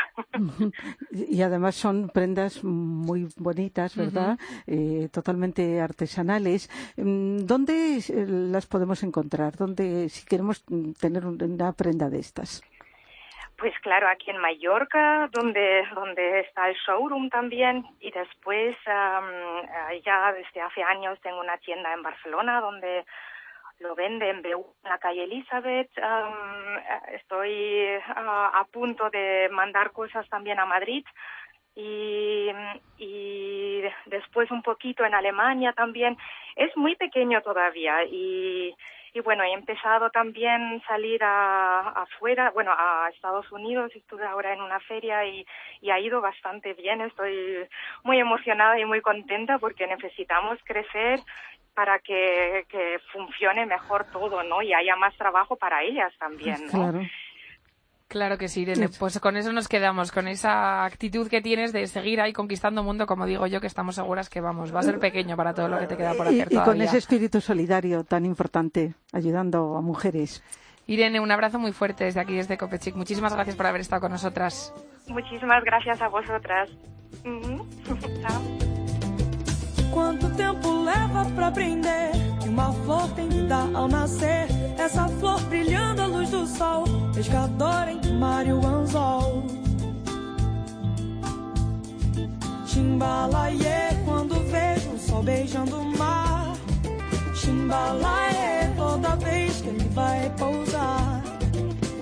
Y 1.12 1.42
además 1.42 1.76
son 1.76 2.10
prendas 2.10 2.64
muy 2.64 3.28
bonitas, 3.38 3.96
¿verdad? 3.96 4.38
eh, 4.68 5.08
totalmente 5.12 5.80
artesanales. 5.80 6.70
Mm, 6.98 7.46
¿Dónde 7.46 7.98
eh, 7.98 8.26
las 8.28 8.66
podemos 8.66 9.02
encontrar? 9.04 9.56
¿Dónde, 9.56 10.10
si 10.10 10.26
queremos 10.26 10.64
tener 11.00 11.26
una 11.26 11.72
prenda 11.72 12.10
de 12.10 12.20
estas? 12.20 12.62
Pues 13.58 13.74
claro, 13.80 14.08
aquí 14.10 14.32
en 14.32 14.38
Mallorca, 14.38 15.30
donde, 15.32 15.88
donde 15.94 16.42
está 16.42 16.68
el 16.68 16.76
showroom 16.86 17.30
también, 17.30 17.86
y 18.02 18.12
después 18.12 18.76
ya 18.86 20.34
desde 20.34 20.62
hace 20.62 20.84
años 20.84 21.20
tengo 21.22 21.40
una 21.40 21.58
tienda 21.60 21.94
en 21.94 22.04
Barcelona 22.04 22.60
donde 22.60 23.06
lo 23.80 23.96
vende 23.96 24.30
en 24.30 24.42
la 24.84 24.98
calle 25.00 25.24
Elizabeth. 25.24 25.90
estoy 27.14 27.88
a 28.08 28.66
punto 28.72 29.10
de 29.10 29.50
mandar 29.52 29.92
cosas 29.92 30.28
también 30.30 30.60
a 30.60 30.66
Madrid 30.66 31.06
y, 31.76 32.50
y 32.98 33.84
después 34.06 34.50
un 34.52 34.64
poquito 34.64 35.04
en 35.06 35.14
Alemania 35.14 35.74
también. 35.74 36.18
Es 36.56 36.76
muy 36.78 36.96
pequeño 36.96 37.42
todavía 37.42 38.04
y 38.06 38.76
y 39.16 39.22
bueno, 39.22 39.44
he 39.46 39.54
empezado 39.54 40.10
también 40.10 40.84
salir 40.86 41.24
a, 41.24 41.80
afuera, 41.92 42.52
bueno, 42.54 42.72
a 42.78 43.10
Estados 43.14 43.50
Unidos, 43.50 43.90
estuve 43.96 44.26
ahora 44.26 44.54
en 44.54 44.62
una 44.62 44.82
feria 44.82 45.26
y, 45.26 45.46
ha 45.90 46.00
ido 46.02 46.20
bastante 46.20 46.74
bien, 46.74 47.00
estoy 47.00 47.66
muy 48.04 48.20
emocionada 48.20 48.78
y 48.78 48.84
muy 48.84 49.00
contenta 49.00 49.58
porque 49.58 49.88
necesitamos 49.88 50.60
crecer 50.66 51.22
para 51.74 52.00
que, 52.00 52.66
que 52.68 53.00
funcione 53.14 53.66
mejor 53.66 54.06
todo, 54.12 54.44
¿no? 54.44 54.62
Y 54.62 54.74
haya 54.74 54.98
más 54.98 55.16
trabajo 55.16 55.56
para 55.56 55.82
ellas 55.82 56.14
también, 56.20 56.66
¿no? 56.66 56.72
Claro. 56.92 57.00
Claro 58.08 58.38
que 58.38 58.48
sí, 58.48 58.62
Irene. 58.62 58.90
Pues 59.00 59.20
con 59.20 59.36
eso 59.36 59.52
nos 59.52 59.68
quedamos, 59.68 60.12
con 60.12 60.28
esa 60.28 60.86
actitud 60.86 61.28
que 61.28 61.42
tienes 61.42 61.74
de 61.74 61.88
seguir 61.88 62.22
ahí 62.22 62.34
conquistando 62.34 62.84
mundo, 62.84 63.08
como 63.08 63.26
digo 63.26 63.48
yo, 63.48 63.60
que 63.60 63.68
estamos 63.68 63.96
seguras 63.96 64.30
que 64.30 64.42
vamos, 64.42 64.74
va 64.74 64.82
a 64.82 64.84
ser 64.84 65.00
pequeño 65.00 65.36
para 65.36 65.54
todo 65.54 65.68
lo 65.68 65.80
que 65.80 65.88
te 65.88 65.98
queda 65.98 66.14
por 66.14 66.28
hacer. 66.28 66.48
Y, 66.52 66.56
y 66.56 66.60
con 66.60 66.82
ese 66.82 67.00
espíritu 67.00 67.42
solidario 67.42 68.04
tan 68.04 68.26
importante, 68.26 68.94
ayudando 69.12 69.76
a 69.76 69.82
mujeres. 69.82 70.44
Irene, 70.88 71.20
un 71.20 71.32
abrazo 71.32 71.58
muy 71.58 71.72
fuerte 71.72 72.04
desde 72.04 72.20
aquí, 72.20 72.36
desde 72.36 72.58
Copechic. 72.58 72.96
Muchísimas 72.96 73.34
gracias 73.34 73.56
por 73.56 73.66
haber 73.66 73.82
estado 73.82 74.02
con 74.02 74.12
nosotras. 74.12 74.72
Muchísimas 75.08 75.64
gracias 75.64 76.00
a 76.02 76.08
vosotras. 76.08 76.70
Chao. 78.22 78.42
Quanto 79.92 80.30
tempo 80.36 80.84
leva 80.84 81.24
para 81.36 81.48
aprender 81.48 82.35
que 82.46 82.50
uma 82.50 82.72
flor 82.72 83.10
tem 83.16 83.28
vida 83.28 83.58
ao 83.74 83.88
nascer? 83.88 84.48
Essa 84.78 85.08
flor 85.20 85.42
brilhando 85.46 86.04
à 86.04 86.06
luz 86.06 86.30
do 86.30 86.46
sol, 86.46 86.86
pescador 87.14 87.88
em 87.88 88.20
Mário 88.20 88.64
Anzol. 88.64 89.44
Chimbalaie, 92.68 93.98
quando 94.06 94.36
vejo 94.52 94.92
o 94.92 95.00
sol 95.00 95.24
beijando 95.24 95.76
o 95.76 95.98
mar. 95.98 96.56
Chimbalaie, 97.34 98.72
toda 98.78 99.16
vez 99.16 99.62
que 99.62 99.70
ele 99.70 99.90
vai 99.90 100.30
pousar. 100.38 101.24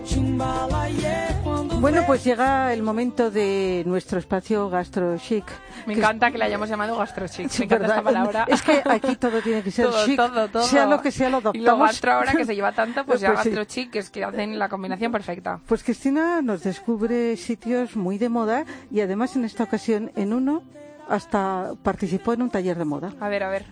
Chimbalaie, 0.04 1.40
quando 1.42 1.80
Bueno, 1.80 2.04
pues 2.06 2.22
llega 2.26 2.74
el 2.74 2.84
momento 2.84 3.32
de 3.32 3.84
nuestro 3.86 4.20
espacio 4.20 4.70
Gastro 4.70 5.18
Chic. 5.18 5.46
Me 5.88 5.94
encanta 5.94 6.32
que 6.32 6.38
la 6.38 6.46
hayamos 6.46 6.70
llamado 6.70 6.98
gastrochic. 6.98 7.50
Me 7.60 7.66
encanta 7.66 7.86
esta 7.88 8.02
palabra. 8.02 8.46
Es 8.48 8.62
que 8.62 8.82
aquí 8.86 9.16
todo 9.16 9.42
tiene 9.42 9.62
que 9.64 9.72
ser 9.72 9.86
Todo, 9.90 10.06
chic. 10.06 10.16
todo, 10.16 10.48
todo. 10.50 10.64
Sea 10.64 10.86
lo 10.86 11.02
que 11.02 11.12
sea, 11.12 11.30
lo 11.30 11.40
Y 11.40 11.42
lo 11.42 11.50
adoptamos. 11.50 11.88
gastro 11.88 12.12
ahora 12.14 12.34
que 12.34 12.46
se 12.46 12.56
lleva 12.56 12.72
tanto, 12.72 13.06
pues 13.06 13.20
ya 13.22 13.30
Pues 13.34 13.42
sí. 13.44 13.50
gastrochic, 13.50 13.92
que 13.92 14.00
es 14.00 14.10
que 14.10 14.24
hacen 14.24 14.58
la 14.60 14.70
combinación 14.70 15.12
perfecta. 15.12 15.60
Pues 15.68 15.84
Cristina 15.84 16.42
nos 16.42 16.64
descubre 16.64 17.36
sitios 17.38 17.96
muy 17.96 18.18
de 18.18 18.30
moda 18.30 18.66
y 18.92 19.02
además 19.02 19.36
en 19.36 19.46
esta 19.46 19.64
ocasión 19.64 20.12
en 20.16 20.34
uno 20.34 20.64
hasta 21.10 21.74
participó 21.84 22.34
en 22.34 22.42
un 22.44 22.50
taller 22.50 22.78
de 22.78 22.86
moda. 22.86 23.14
A 23.20 23.28
ver, 23.30 23.44
a 23.44 23.50
ver. 23.50 23.66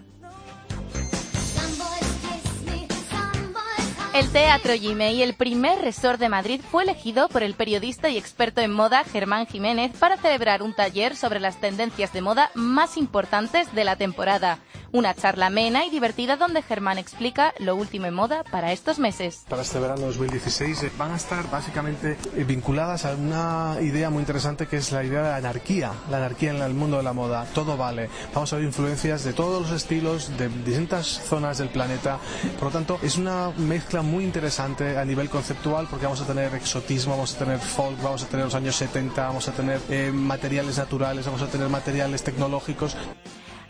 El 4.21 4.29
Teatro 4.29 4.73
Gimei, 4.73 5.23
el 5.23 5.33
primer 5.33 5.81
resort 5.81 6.19
de 6.19 6.29
Madrid, 6.29 6.61
fue 6.69 6.83
elegido 6.83 7.27
por 7.27 7.41
el 7.41 7.55
periodista 7.55 8.07
y 8.07 8.19
experto 8.19 8.61
en 8.61 8.71
moda 8.71 9.03
Germán 9.03 9.47
Jiménez 9.47 9.93
para 9.97 10.15
celebrar 10.15 10.61
un 10.61 10.75
taller 10.75 11.15
sobre 11.15 11.39
las 11.39 11.59
tendencias 11.59 12.13
de 12.13 12.21
moda 12.21 12.51
más 12.53 12.97
importantes 12.97 13.73
de 13.73 13.83
la 13.83 13.95
temporada. 13.95 14.59
Una 14.93 15.13
charla 15.13 15.45
amena 15.45 15.86
y 15.86 15.89
divertida 15.89 16.36
donde 16.36 16.62
Germán 16.62 16.98
explica 16.98 17.53
lo 17.60 17.77
último 17.77 18.07
en 18.07 18.13
moda 18.13 18.43
para 18.43 18.74
estos 18.74 19.00
meses. 19.00 19.45
Para 19.48 19.62
este 19.62 19.79
verano 19.79 20.01
2016 20.07 20.83
eh, 20.83 20.91
van 20.98 21.13
a 21.13 21.15
estar 21.15 21.50
básicamente 21.50 22.17
eh, 22.36 22.43
vinculadas 22.43 23.05
a 23.05 23.13
una 23.13 23.77
idea 23.79 24.10
muy 24.10 24.19
interesante 24.19 24.67
que 24.67 24.75
es 24.75 24.91
la 24.91 25.05
idea 25.05 25.21
de 25.24 25.29
la 25.29 25.36
anarquía, 25.38 25.93
la 26.10 26.17
anarquía 26.17 26.51
en 26.51 26.62
el 26.62 26.74
mundo 26.74 26.98
de 26.98 27.03
la 27.03 27.13
moda. 27.13 27.45
Todo 27.53 27.77
vale. 27.77 28.10
Vamos 28.33 28.51
a 28.51 28.57
ver 28.57 28.65
influencias 28.65 29.24
de 29.24 29.31
todos 29.31 29.62
los 29.62 29.71
estilos, 29.71 30.38
de 30.38 30.50
distintas 30.50 31.07
zonas 31.07 31.60
del 31.60 31.69
planeta. 31.69 32.19
Por 32.60 32.65
lo 32.65 32.71
tanto, 32.71 33.00
es 33.01 33.15
una 33.15 33.50
mezcla 33.51 34.01
muy 34.01 34.25
interesante 34.25 34.98
a 34.98 35.05
nivel 35.05 35.29
conceptual 35.29 35.88
porque 35.89 36.03
vamos 36.03 36.19
a 36.19 36.27
tener 36.27 36.53
exotismo, 36.53 37.13
vamos 37.13 37.33
a 37.36 37.39
tener 37.39 37.60
folk, 37.60 38.01
vamos 38.03 38.24
a 38.24 38.27
tener 38.27 38.43
los 38.43 38.55
años 38.55 38.75
70, 38.75 39.25
vamos 39.25 39.48
a 39.48 39.53
tener 39.53 39.79
eh, 39.89 40.12
materiales 40.13 40.77
naturales, 40.77 41.25
vamos 41.25 41.41
a 41.41 41.48
tener 41.48 41.69
materiales 41.69 42.24
tecnológicos. 42.24 42.98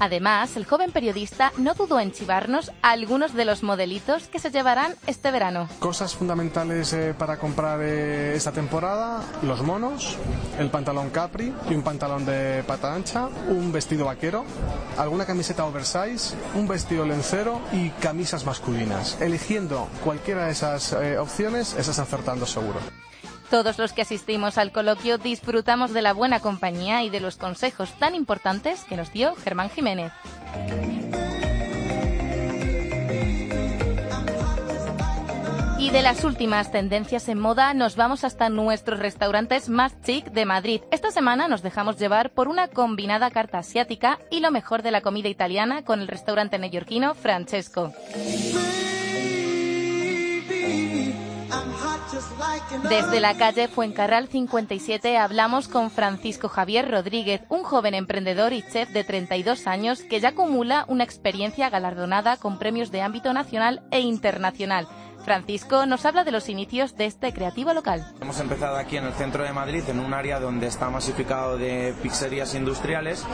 Además, 0.01 0.57
el 0.57 0.65
joven 0.65 0.91
periodista 0.91 1.53
no 1.57 1.75
dudó 1.75 1.99
en 1.99 2.11
chivarnos 2.11 2.71
algunos 2.81 3.35
de 3.35 3.45
los 3.45 3.61
modelitos 3.61 4.23
que 4.29 4.39
se 4.39 4.49
llevarán 4.49 4.95
este 5.05 5.29
verano. 5.29 5.69
Cosas 5.77 6.15
fundamentales 6.15 6.91
eh, 6.93 7.13
para 7.15 7.37
comprar 7.37 7.79
eh, 7.83 8.33
esta 8.35 8.51
temporada, 8.51 9.21
los 9.43 9.61
monos, 9.61 10.17
el 10.57 10.71
pantalón 10.71 11.11
capri 11.11 11.53
y 11.69 11.75
un 11.75 11.83
pantalón 11.83 12.25
de 12.25 12.63
pata 12.65 12.95
ancha, 12.95 13.29
un 13.47 13.71
vestido 13.71 14.05
vaquero, 14.05 14.43
alguna 14.97 15.27
camiseta 15.27 15.65
oversize, 15.65 16.35
un 16.55 16.67
vestido 16.67 17.05
lencero 17.05 17.61
y 17.71 17.91
camisas 17.91 18.43
masculinas. 18.43 19.21
Eligiendo 19.21 19.87
cualquiera 20.03 20.45
de 20.47 20.53
esas 20.53 20.93
eh, 20.93 21.19
opciones, 21.19 21.75
estás 21.75 21.99
acertando 21.99 22.47
seguro. 22.47 22.79
Todos 23.51 23.77
los 23.77 23.91
que 23.91 24.03
asistimos 24.03 24.57
al 24.57 24.71
coloquio 24.71 25.17
disfrutamos 25.17 25.91
de 25.91 26.01
la 26.01 26.13
buena 26.13 26.39
compañía 26.39 27.03
y 27.03 27.09
de 27.09 27.19
los 27.19 27.35
consejos 27.35 27.91
tan 27.99 28.15
importantes 28.15 28.85
que 28.85 28.95
nos 28.95 29.11
dio 29.11 29.35
Germán 29.35 29.69
Jiménez. 29.69 30.13
Y 35.77 35.89
de 35.89 36.01
las 36.01 36.23
últimas 36.23 36.71
tendencias 36.71 37.27
en 37.27 37.39
moda 37.39 37.73
nos 37.73 37.97
vamos 37.97 38.23
hasta 38.23 38.47
nuestros 38.47 38.99
restaurantes 38.99 39.67
más 39.67 40.01
chic 40.01 40.31
de 40.31 40.45
Madrid. 40.45 40.81
Esta 40.89 41.11
semana 41.11 41.49
nos 41.49 41.61
dejamos 41.61 41.99
llevar 41.99 42.31
por 42.31 42.47
una 42.47 42.69
combinada 42.69 43.31
carta 43.31 43.57
asiática 43.57 44.17
y 44.29 44.39
lo 44.39 44.51
mejor 44.51 44.81
de 44.81 44.91
la 44.91 45.01
comida 45.01 45.27
italiana 45.27 45.83
con 45.83 45.99
el 45.99 46.07
restaurante 46.07 46.57
neoyorquino 46.57 47.15
Francesco. 47.15 47.91
Desde 52.89 53.19
la 53.19 53.35
calle 53.35 53.67
Fuencarral 53.67 54.27
57 54.27 55.17
hablamos 55.17 55.67
con 55.67 55.91
Francisco 55.91 56.49
Javier 56.49 56.89
Rodríguez, 56.89 57.41
un 57.49 57.63
joven 57.63 57.93
emprendedor 57.93 58.53
y 58.53 58.63
chef 58.63 58.89
de 58.89 59.03
32 59.03 59.67
años 59.67 60.01
que 60.01 60.19
ya 60.19 60.29
acumula 60.29 60.85
una 60.87 61.03
experiencia 61.03 61.69
galardonada 61.69 62.37
con 62.37 62.59
premios 62.59 62.91
de 62.91 63.01
ámbito 63.01 63.33
nacional 63.33 63.81
e 63.91 63.99
internacional. 63.99 64.87
Francisco 65.21 65.85
nos 65.85 66.05
habla 66.05 66.23
de 66.23 66.31
los 66.31 66.49
inicios 66.49 66.95
de 66.95 67.05
este 67.05 67.33
creativo 67.33 67.73
local. 67.73 68.05
Hemos 68.21 68.39
empezado 68.39 68.77
aquí 68.77 68.97
en 68.97 69.05
el 69.05 69.13
centro 69.13 69.43
de 69.43 69.53
Madrid, 69.53 69.83
en 69.87 69.99
un 69.99 70.13
área 70.13 70.39
donde 70.39 70.67
está 70.67 70.89
masificado 70.89 71.57
de 71.57 71.93
pizzerías 72.01 72.53
industriales 72.55 73.25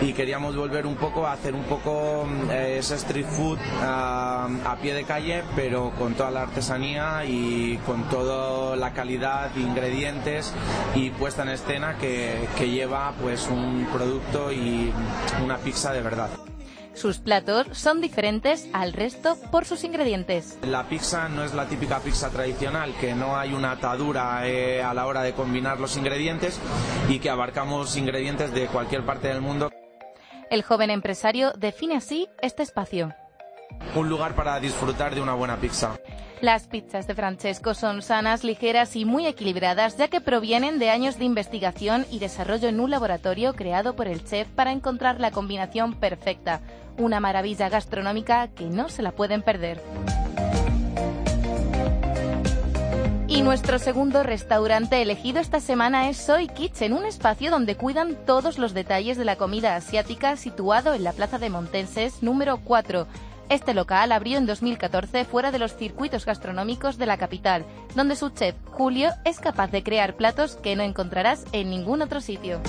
y 0.00 0.12
queríamos 0.12 0.56
volver 0.56 0.86
un 0.86 0.96
poco 0.96 1.26
a 1.26 1.32
hacer 1.32 1.54
un 1.54 1.64
poco 1.64 2.26
eh, 2.50 2.76
ese 2.78 2.96
street 2.96 3.26
food 3.26 3.58
ah, 3.82 4.48
a 4.64 4.76
pie 4.76 4.94
de 4.94 5.04
calle, 5.04 5.42
pero 5.56 5.92
con 5.98 6.14
toda 6.14 6.30
la 6.30 6.42
artesanía 6.42 7.24
y 7.24 7.78
con 7.86 8.08
toda 8.08 8.76
la 8.76 8.92
calidad 8.92 9.54
ingredientes 9.56 10.52
y 10.94 11.10
puesta 11.10 11.42
en 11.42 11.50
escena 11.50 11.96
que, 11.98 12.48
que 12.56 12.70
lleva 12.70 13.12
pues 13.20 13.48
un 13.48 13.86
producto 13.92 14.52
y 14.52 14.92
una 15.42 15.58
pizza 15.58 15.92
de 15.92 16.02
verdad. 16.02 16.30
Sus 16.94 17.18
platos 17.18 17.66
son 17.72 18.00
diferentes 18.00 18.68
al 18.72 18.92
resto 18.92 19.36
por 19.50 19.64
sus 19.64 19.84
ingredientes. 19.84 20.58
La 20.62 20.88
pizza 20.88 21.28
no 21.28 21.44
es 21.44 21.52
la 21.52 21.66
típica 21.66 21.98
pizza 21.98 22.30
tradicional, 22.30 22.94
que 23.00 23.14
no 23.14 23.36
hay 23.36 23.52
una 23.52 23.72
atadura 23.72 24.46
eh, 24.46 24.82
a 24.82 24.94
la 24.94 25.06
hora 25.06 25.22
de 25.22 25.32
combinar 25.32 25.80
los 25.80 25.96
ingredientes 25.96 26.60
y 27.08 27.18
que 27.18 27.30
abarcamos 27.30 27.96
ingredientes 27.96 28.54
de 28.54 28.66
cualquier 28.68 29.04
parte 29.04 29.28
del 29.28 29.40
mundo. 29.40 29.70
El 30.50 30.62
joven 30.62 30.90
empresario 30.90 31.52
define 31.52 31.96
así 31.96 32.28
este 32.40 32.62
espacio. 32.62 33.12
Un 33.94 34.08
lugar 34.08 34.34
para 34.34 34.58
disfrutar 34.60 35.14
de 35.14 35.20
una 35.20 35.34
buena 35.34 35.56
pizza. 35.56 35.96
Las 36.40 36.66
pizzas 36.66 37.06
de 37.06 37.14
Francesco 37.14 37.74
son 37.74 38.02
sanas, 38.02 38.44
ligeras 38.44 38.96
y 38.96 39.04
muy 39.04 39.26
equilibradas, 39.26 39.96
ya 39.96 40.08
que 40.08 40.20
provienen 40.20 40.78
de 40.78 40.90
años 40.90 41.18
de 41.18 41.24
investigación 41.24 42.04
y 42.10 42.18
desarrollo 42.18 42.68
en 42.68 42.80
un 42.80 42.90
laboratorio 42.90 43.54
creado 43.54 43.96
por 43.96 44.08
el 44.08 44.24
chef 44.24 44.48
para 44.48 44.72
encontrar 44.72 45.20
la 45.20 45.30
combinación 45.30 45.94
perfecta. 45.94 46.60
Una 46.98 47.20
maravilla 47.20 47.68
gastronómica 47.68 48.48
que 48.48 48.64
no 48.64 48.88
se 48.88 49.02
la 49.02 49.12
pueden 49.12 49.42
perder. 49.42 49.80
Y 53.26 53.42
nuestro 53.42 53.78
segundo 53.78 54.22
restaurante 54.22 55.02
elegido 55.02 55.40
esta 55.40 55.58
semana 55.58 56.08
es 56.08 56.18
Soy 56.18 56.46
Kitchen, 56.46 56.92
un 56.92 57.04
espacio 57.04 57.50
donde 57.50 57.74
cuidan 57.74 58.16
todos 58.26 58.58
los 58.58 58.74
detalles 58.74 59.16
de 59.16 59.24
la 59.24 59.36
comida 59.36 59.74
asiática 59.76 60.36
situado 60.36 60.94
en 60.94 61.02
la 61.02 61.12
Plaza 61.12 61.38
de 61.38 61.50
Montenses 61.50 62.22
número 62.22 62.58
4. 62.58 63.08
Este 63.48 63.74
local 63.74 64.12
abrió 64.12 64.38
en 64.38 64.46
2014 64.46 65.24
fuera 65.24 65.50
de 65.50 65.58
los 65.58 65.76
circuitos 65.76 66.24
gastronómicos 66.24 66.96
de 66.96 67.06
la 67.06 67.18
capital, 67.18 67.64
donde 67.94 68.16
su 68.16 68.30
chef, 68.30 68.54
Julio, 68.70 69.10
es 69.24 69.38
capaz 69.38 69.70
de 69.70 69.82
crear 69.82 70.16
platos 70.16 70.56
que 70.56 70.76
no 70.76 70.82
encontrarás 70.82 71.44
en 71.52 71.70
ningún 71.70 72.02
otro 72.02 72.20
sitio. 72.20 72.60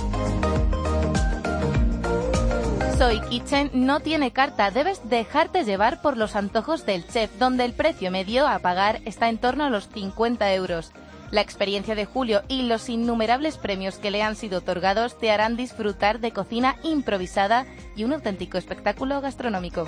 Soy 2.97 3.19
Kitchen 3.29 3.71
no 3.73 3.99
tiene 3.99 4.31
carta, 4.31 4.71
debes 4.71 5.09
dejarte 5.09 5.65
llevar 5.65 6.01
por 6.01 6.15
los 6.15 6.35
antojos 6.35 6.85
del 6.85 7.05
chef, 7.05 7.29
donde 7.37 7.65
el 7.65 7.73
precio 7.73 8.09
medio 8.09 8.47
a 8.47 8.59
pagar 8.59 9.01
está 9.03 9.27
en 9.27 9.37
torno 9.37 9.65
a 9.65 9.69
los 9.69 9.89
50 9.89 10.53
euros. 10.53 10.93
La 11.35 11.41
experiencia 11.41 11.95
de 11.95 12.05
Julio 12.05 12.43
y 12.47 12.61
los 12.61 12.87
innumerables 12.87 13.57
premios 13.57 13.97
que 13.97 14.09
le 14.09 14.23
han 14.23 14.37
sido 14.37 14.59
otorgados 14.59 15.19
te 15.19 15.31
harán 15.31 15.57
disfrutar 15.57 16.21
de 16.21 16.31
cocina 16.31 16.77
improvisada 16.81 17.65
y 17.93 18.05
un 18.05 18.13
auténtico 18.13 18.57
espectáculo 18.57 19.19
gastronómico. 19.19 19.85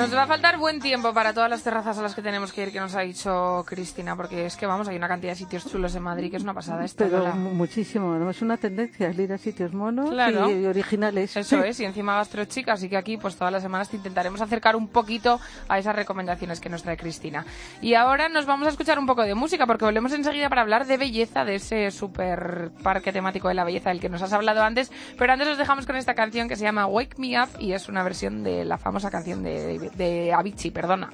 Nos 0.00 0.14
va 0.14 0.22
a 0.22 0.26
faltar 0.26 0.56
buen 0.58 0.80
tiempo 0.80 1.12
para 1.12 1.34
todas 1.34 1.50
las 1.50 1.62
terrazas 1.62 1.98
a 1.98 2.02
las 2.02 2.14
que 2.14 2.22
tenemos 2.22 2.52
que 2.52 2.62
ir, 2.62 2.72
que 2.72 2.80
nos 2.80 2.94
ha 2.94 3.00
dicho 3.02 3.62
Cristina, 3.66 4.16
porque 4.16 4.46
es 4.46 4.56
que 4.56 4.64
vamos, 4.64 4.88
hay 4.88 4.96
una 4.96 5.08
cantidad 5.08 5.32
de 5.32 5.36
sitios 5.36 5.70
chulos 5.70 5.94
en 5.94 6.02
Madrid 6.02 6.30
que 6.30 6.38
es 6.38 6.42
una 6.42 6.54
pasada 6.54 6.84
esto. 6.86 7.04
Pero 7.04 7.26
muchísimo, 7.34 8.14
¿no? 8.14 8.30
Es 8.30 8.40
una 8.40 8.56
tendencia 8.56 9.08
el 9.08 9.20
ir 9.20 9.32
a 9.32 9.38
sitios 9.38 9.74
monos 9.74 10.08
Claro. 10.10 10.50
y 10.50 10.64
originales. 10.64 11.36
Eso 11.36 11.62
es, 11.64 11.78
y 11.80 11.84
encima 11.84 12.14
gastrochica, 12.16 12.72
así 12.72 12.88
que 12.88 12.96
aquí 12.96 13.18
pues 13.18 13.36
todas 13.36 13.52
las 13.52 13.62
semanas 13.62 13.90
te 13.90 13.96
intentaremos 13.96 14.40
acercar 14.40 14.74
un 14.74 14.88
poquito 14.88 15.38
a 15.68 15.78
esas 15.78 15.94
recomendaciones 15.94 16.60
que 16.60 16.70
nos 16.70 16.82
trae 16.82 16.96
Cristina. 16.96 17.44
Y 17.82 17.92
ahora 17.94 18.30
nos 18.30 18.46
vamos 18.46 18.66
a 18.68 18.70
escuchar 18.70 18.98
un 18.98 19.06
poco 19.06 19.22
de 19.22 19.34
música, 19.34 19.66
porque 19.66 19.84
volvemos 19.84 20.12
enseguida 20.12 20.48
para 20.48 20.62
hablar 20.62 20.86
de 20.86 20.96
belleza, 20.96 21.44
de 21.44 21.56
ese 21.56 21.90
super 21.90 22.70
parque 22.82 23.12
temático 23.12 23.48
de 23.48 23.54
la 23.54 23.64
belleza 23.64 23.90
del 23.90 24.00
que 24.00 24.08
nos 24.08 24.22
has 24.22 24.32
hablado 24.32 24.62
antes, 24.62 24.90
pero 25.18 25.32
antes 25.34 25.46
os 25.48 25.58
dejamos 25.58 25.84
con 25.84 25.96
esta 25.96 26.14
canción 26.14 26.48
que 26.48 26.56
se 26.56 26.64
llama 26.64 26.86
Wake 26.86 27.16
Me 27.18 27.40
Up 27.42 27.48
y 27.58 27.72
es 27.72 27.88
una 27.88 28.02
versión 28.02 28.42
de 28.42 28.64
la 28.64 28.78
famosa 28.78 29.10
canción 29.10 29.42
de, 29.42 29.89
de 29.96 30.32
Avicii, 30.32 30.70
perdona. 30.70 31.08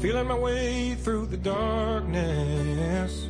Feeling 0.00 0.28
my 0.28 0.34
way 0.34 0.94
through 0.94 1.26
the 1.26 1.36
darkness, 1.36 3.28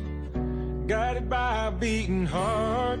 guided 0.87 1.29
by 1.29 1.67
a 1.67 1.71
beating 1.71 2.25
heart. 2.25 3.00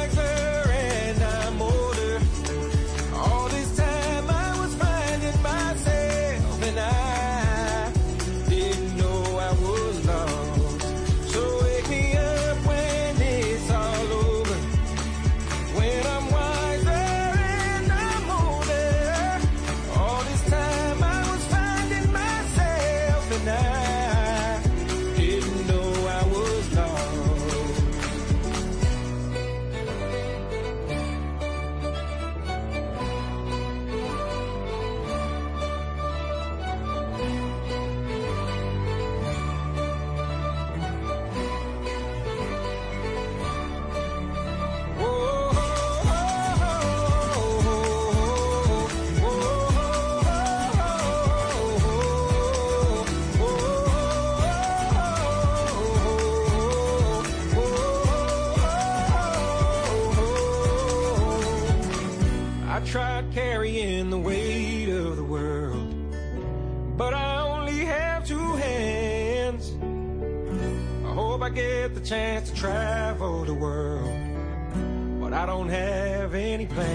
don't 75.51 75.67
have 75.67 76.33
any 76.33 76.65
plans. 76.65 76.93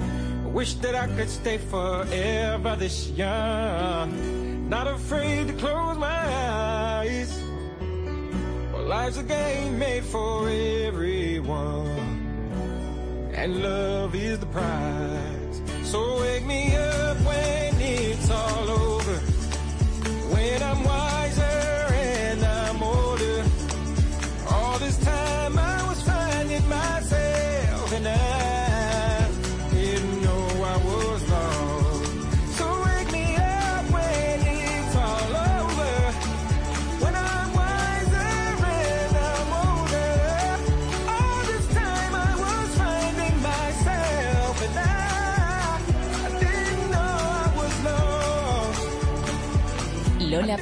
I 0.00 0.48
wish 0.48 0.74
that 0.82 0.96
I 0.96 1.06
could 1.06 1.30
stay 1.30 1.58
forever 1.58 2.74
this 2.76 3.10
young, 3.10 4.68
not 4.68 4.88
afraid 4.88 5.46
to 5.46 5.54
close 5.54 5.96
my 5.96 6.20
eyes. 6.98 7.30
Well, 8.72 8.82
life's 8.82 9.18
a 9.18 9.22
game 9.22 9.78
made 9.78 10.02
for 10.02 10.48
everyone 10.50 11.86
and 13.34 13.62
love 13.62 14.16
is 14.16 14.40
the 14.40 14.46
prize. 14.46 15.62
So 15.84 16.20
wake 16.20 16.44
me 16.44 16.74
up 16.74 17.07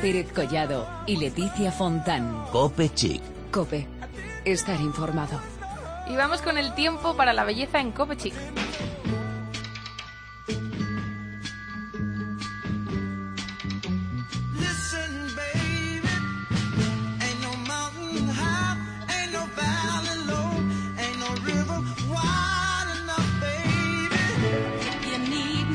Pérez 0.01 0.31
Collado 0.33 0.87
y 1.07 1.17
Leticia 1.17 1.73
Fontán. 1.73 2.45
Cope 2.53 2.91
Chic. 2.95 3.23
Cope. 3.51 3.87
Estar 4.45 4.81
informado. 4.81 5.41
Y 6.09 6.17
vamos 6.17 6.43
con 6.43 6.59
el 6.59 6.75
tiempo 6.75 7.17
para 7.17 7.33
la 7.33 7.45
belleza 7.45 7.81
en 7.81 7.93
Cope 7.93 8.17
Chic. 8.17 8.35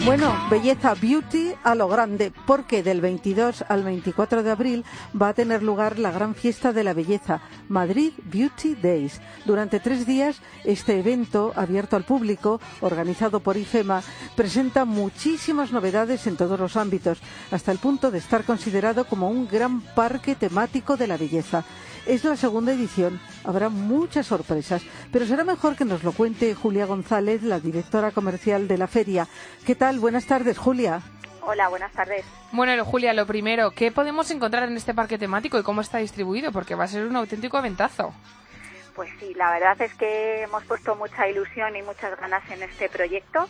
Bueno, 0.03 0.35
belleza 0.49 0.95
beauty 0.95 1.53
a 1.63 1.75
lo 1.75 1.87
grande, 1.87 2.33
porque 2.47 2.81
del 2.81 3.01
22 3.01 3.63
al 3.69 3.83
24 3.83 4.41
de 4.41 4.49
abril 4.49 4.85
va 5.19 5.29
a 5.29 5.33
tener 5.35 5.61
lugar 5.61 5.99
la 5.99 6.09
gran 6.09 6.33
fiesta 6.33 6.73
de 6.73 6.83
la 6.83 6.95
belleza, 6.95 7.39
Madrid 7.69 8.11
Beauty 8.23 8.73
Days. 8.73 9.21
Durante 9.45 9.79
tres 9.79 10.07
días, 10.07 10.41
este 10.63 10.97
evento, 10.97 11.53
abierto 11.55 11.95
al 11.97 12.03
público, 12.03 12.59
organizado 12.81 13.41
por 13.41 13.57
IFEMA, 13.57 14.01
presenta 14.35 14.85
muchísimas 14.85 15.71
novedades 15.71 16.25
en 16.25 16.35
todos 16.35 16.59
los 16.59 16.77
ámbitos, 16.77 17.19
hasta 17.51 17.71
el 17.71 17.77
punto 17.77 18.09
de 18.09 18.17
estar 18.17 18.43
considerado 18.43 19.05
como 19.05 19.29
un 19.29 19.47
gran 19.47 19.81
parque 19.81 20.33
temático 20.33 20.97
de 20.97 21.07
la 21.07 21.17
belleza. 21.17 21.63
Es 22.05 22.23
la 22.23 22.35
segunda 22.35 22.73
edición, 22.73 23.21
habrá 23.43 23.69
muchas 23.69 24.25
sorpresas, 24.25 24.83
pero 25.13 25.25
será 25.25 25.43
mejor 25.43 25.75
que 25.75 25.85
nos 25.85 26.03
lo 26.03 26.13
cuente 26.13 26.55
Julia 26.55 26.87
González, 26.87 27.43
la 27.43 27.59
directora 27.59 28.09
comercial 28.09 28.67
de 28.67 28.79
la 28.79 28.87
feria. 28.87 29.27
¿Qué 29.67 29.75
tal? 29.75 29.99
Buenas 29.99 30.25
tardes, 30.25 30.57
Julia. 30.57 31.01
Hola, 31.41 31.69
buenas 31.69 31.91
tardes. 31.91 32.25
Bueno, 32.51 32.83
Julia, 32.85 33.13
lo 33.13 33.27
primero, 33.27 33.71
¿qué 33.71 33.91
podemos 33.91 34.31
encontrar 34.31 34.67
en 34.67 34.77
este 34.77 34.95
parque 34.95 35.19
temático 35.19 35.59
y 35.59 35.63
cómo 35.63 35.81
está 35.81 35.99
distribuido? 35.99 36.51
Porque 36.51 36.73
va 36.73 36.85
a 36.85 36.87
ser 36.87 37.05
un 37.05 37.15
auténtico 37.15 37.57
aventazo. 37.57 38.13
Pues 38.95 39.09
sí, 39.19 39.33
la 39.35 39.51
verdad 39.51 39.79
es 39.81 39.93
que 39.93 40.41
hemos 40.41 40.63
puesto 40.65 40.95
mucha 40.95 41.27
ilusión 41.29 41.75
y 41.75 41.83
muchas 41.83 42.19
ganas 42.19 42.43
en 42.49 42.63
este 42.63 42.89
proyecto 42.89 43.47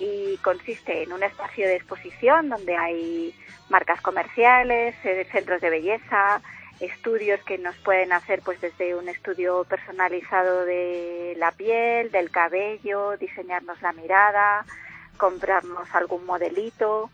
y 0.00 0.36
consiste 0.38 1.04
en 1.04 1.12
un 1.12 1.22
espacio 1.22 1.66
de 1.66 1.76
exposición 1.76 2.48
donde 2.48 2.76
hay 2.76 3.34
marcas 3.68 4.00
comerciales, 4.00 4.96
eh, 5.04 5.26
centros 5.30 5.60
de 5.60 5.70
belleza, 5.70 6.42
estudios 6.80 7.42
que 7.44 7.58
nos 7.58 7.76
pueden 7.76 8.12
hacer 8.12 8.42
pues 8.44 8.60
desde 8.60 8.94
un 8.94 9.08
estudio 9.08 9.64
personalizado 9.64 10.64
de 10.64 11.34
la 11.38 11.52
piel, 11.52 12.10
del 12.10 12.30
cabello, 12.30 13.16
diseñarnos 13.16 13.80
la 13.82 13.92
mirada, 13.92 14.64
comprarnos 15.16 15.88
algún 15.94 16.26
modelito, 16.26 17.10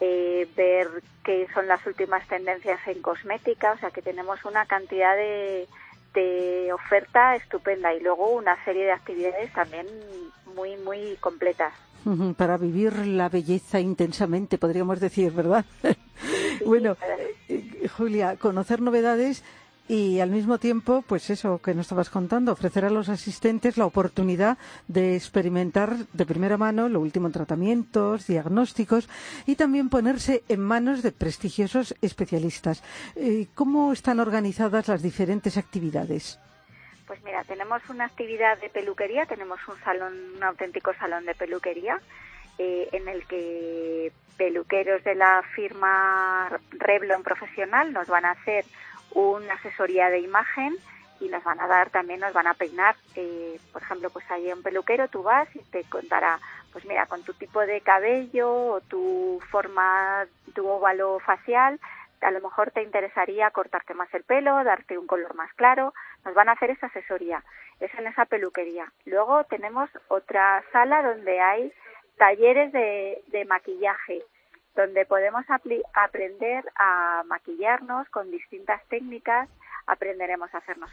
eh, 0.00 0.48
ver 0.56 0.88
qué 1.24 1.46
son 1.54 1.68
las 1.68 1.84
últimas 1.86 2.26
tendencias 2.28 2.80
en 2.86 3.00
cosmética, 3.00 3.72
o 3.72 3.78
sea 3.78 3.90
que 3.90 4.02
tenemos 4.02 4.44
una 4.44 4.66
cantidad 4.66 5.16
de, 5.16 5.68
de 6.14 6.72
oferta 6.72 7.36
estupenda 7.36 7.94
y 7.94 8.00
luego 8.00 8.30
una 8.30 8.62
serie 8.64 8.84
de 8.84 8.92
actividades 8.92 9.52
también 9.52 9.86
muy 10.54 10.76
muy 10.78 11.16
completas. 11.20 11.72
Para 12.36 12.58
vivir 12.58 13.06
la 13.06 13.30
belleza 13.30 13.80
intensamente, 13.80 14.58
podríamos 14.58 15.00
decir, 15.00 15.32
¿verdad? 15.32 15.64
bueno, 16.64 16.96
eh, 17.48 17.88
Julia, 17.96 18.36
conocer 18.36 18.80
novedades 18.80 19.42
y 19.86 20.20
al 20.20 20.30
mismo 20.30 20.58
tiempo, 20.58 21.04
pues 21.06 21.28
eso 21.28 21.60
que 21.60 21.74
nos 21.74 21.86
estabas 21.86 22.08
contando, 22.08 22.52
ofrecer 22.52 22.86
a 22.86 22.90
los 22.90 23.10
asistentes 23.10 23.76
la 23.76 23.84
oportunidad 23.84 24.56
de 24.88 25.14
experimentar 25.14 25.94
de 26.12 26.24
primera 26.24 26.56
mano 26.56 26.88
lo 26.88 27.00
último 27.00 27.26
en 27.26 27.34
tratamientos, 27.34 28.26
diagnósticos 28.26 29.08
y 29.44 29.56
también 29.56 29.90
ponerse 29.90 30.42
en 30.48 30.60
manos 30.60 31.02
de 31.02 31.12
prestigiosos 31.12 31.94
especialistas. 32.00 32.82
Eh, 33.16 33.46
¿Cómo 33.54 33.92
están 33.92 34.20
organizadas 34.20 34.88
las 34.88 35.02
diferentes 35.02 35.58
actividades? 35.58 36.40
Pues 37.06 37.22
mira, 37.22 37.44
tenemos 37.44 37.82
una 37.90 38.06
actividad 38.06 38.58
de 38.60 38.70
peluquería, 38.70 39.26
tenemos 39.26 39.60
un 39.68 39.78
salón, 39.84 40.14
un 40.36 40.42
auténtico 40.42 40.94
salón 40.94 41.26
de 41.26 41.34
peluquería 41.34 42.00
eh, 42.58 42.88
en 42.92 43.08
el 43.08 43.26
que 43.26 44.12
peluqueros 44.36 45.02
de 45.04 45.14
la 45.14 45.42
firma 45.54 46.50
Revlon 46.70 47.22
Profesional 47.22 47.92
nos 47.92 48.08
van 48.08 48.24
a 48.24 48.32
hacer 48.32 48.64
una 49.12 49.54
asesoría 49.54 50.10
de 50.10 50.20
imagen 50.20 50.74
y 51.20 51.28
nos 51.28 51.44
van 51.44 51.60
a 51.60 51.66
dar 51.66 51.90
también, 51.90 52.20
nos 52.20 52.32
van 52.32 52.46
a 52.46 52.54
peinar. 52.54 52.96
Eh, 53.14 53.58
por 53.72 53.82
ejemplo, 53.82 54.10
pues 54.10 54.28
hay 54.30 54.52
un 54.52 54.62
peluquero, 54.62 55.08
tú 55.08 55.22
vas 55.22 55.48
y 55.54 55.60
te 55.70 55.84
contará, 55.84 56.38
pues 56.72 56.84
mira, 56.84 57.06
con 57.06 57.22
tu 57.22 57.32
tipo 57.34 57.60
de 57.60 57.80
cabello 57.80 58.50
o 58.52 58.80
tu 58.80 59.40
forma, 59.50 60.26
tu 60.54 60.68
óvalo 60.68 61.20
facial, 61.20 61.78
a 62.24 62.30
lo 62.30 62.40
mejor 62.40 62.70
te 62.70 62.82
interesaría 62.82 63.50
cortarte 63.50 63.94
más 63.94 64.12
el 64.14 64.24
pelo, 64.24 64.64
darte 64.64 64.98
un 64.98 65.06
color 65.06 65.34
más 65.34 65.52
claro. 65.54 65.92
Nos 66.24 66.34
van 66.34 66.48
a 66.48 66.52
hacer 66.52 66.70
esa 66.70 66.86
asesoría. 66.86 67.44
Es 67.80 67.92
en 67.94 68.06
esa 68.06 68.24
peluquería. 68.24 68.90
Luego 69.04 69.44
tenemos 69.44 69.90
otra 70.08 70.64
sala 70.72 71.02
donde 71.02 71.40
hay 71.40 71.72
talleres 72.16 72.72
de, 72.72 73.44
maquillaje 73.46 74.22
donde 74.74 75.06
podemos 75.06 75.44
aprender 75.94 76.64
a 76.74 77.22
maquillarnos 77.26 78.08
con 78.08 78.30
distintas 78.30 78.84
técnicas, 78.88 79.48
aprenderemos 79.86 80.52
a 80.52 80.58
hacernos 80.58 80.90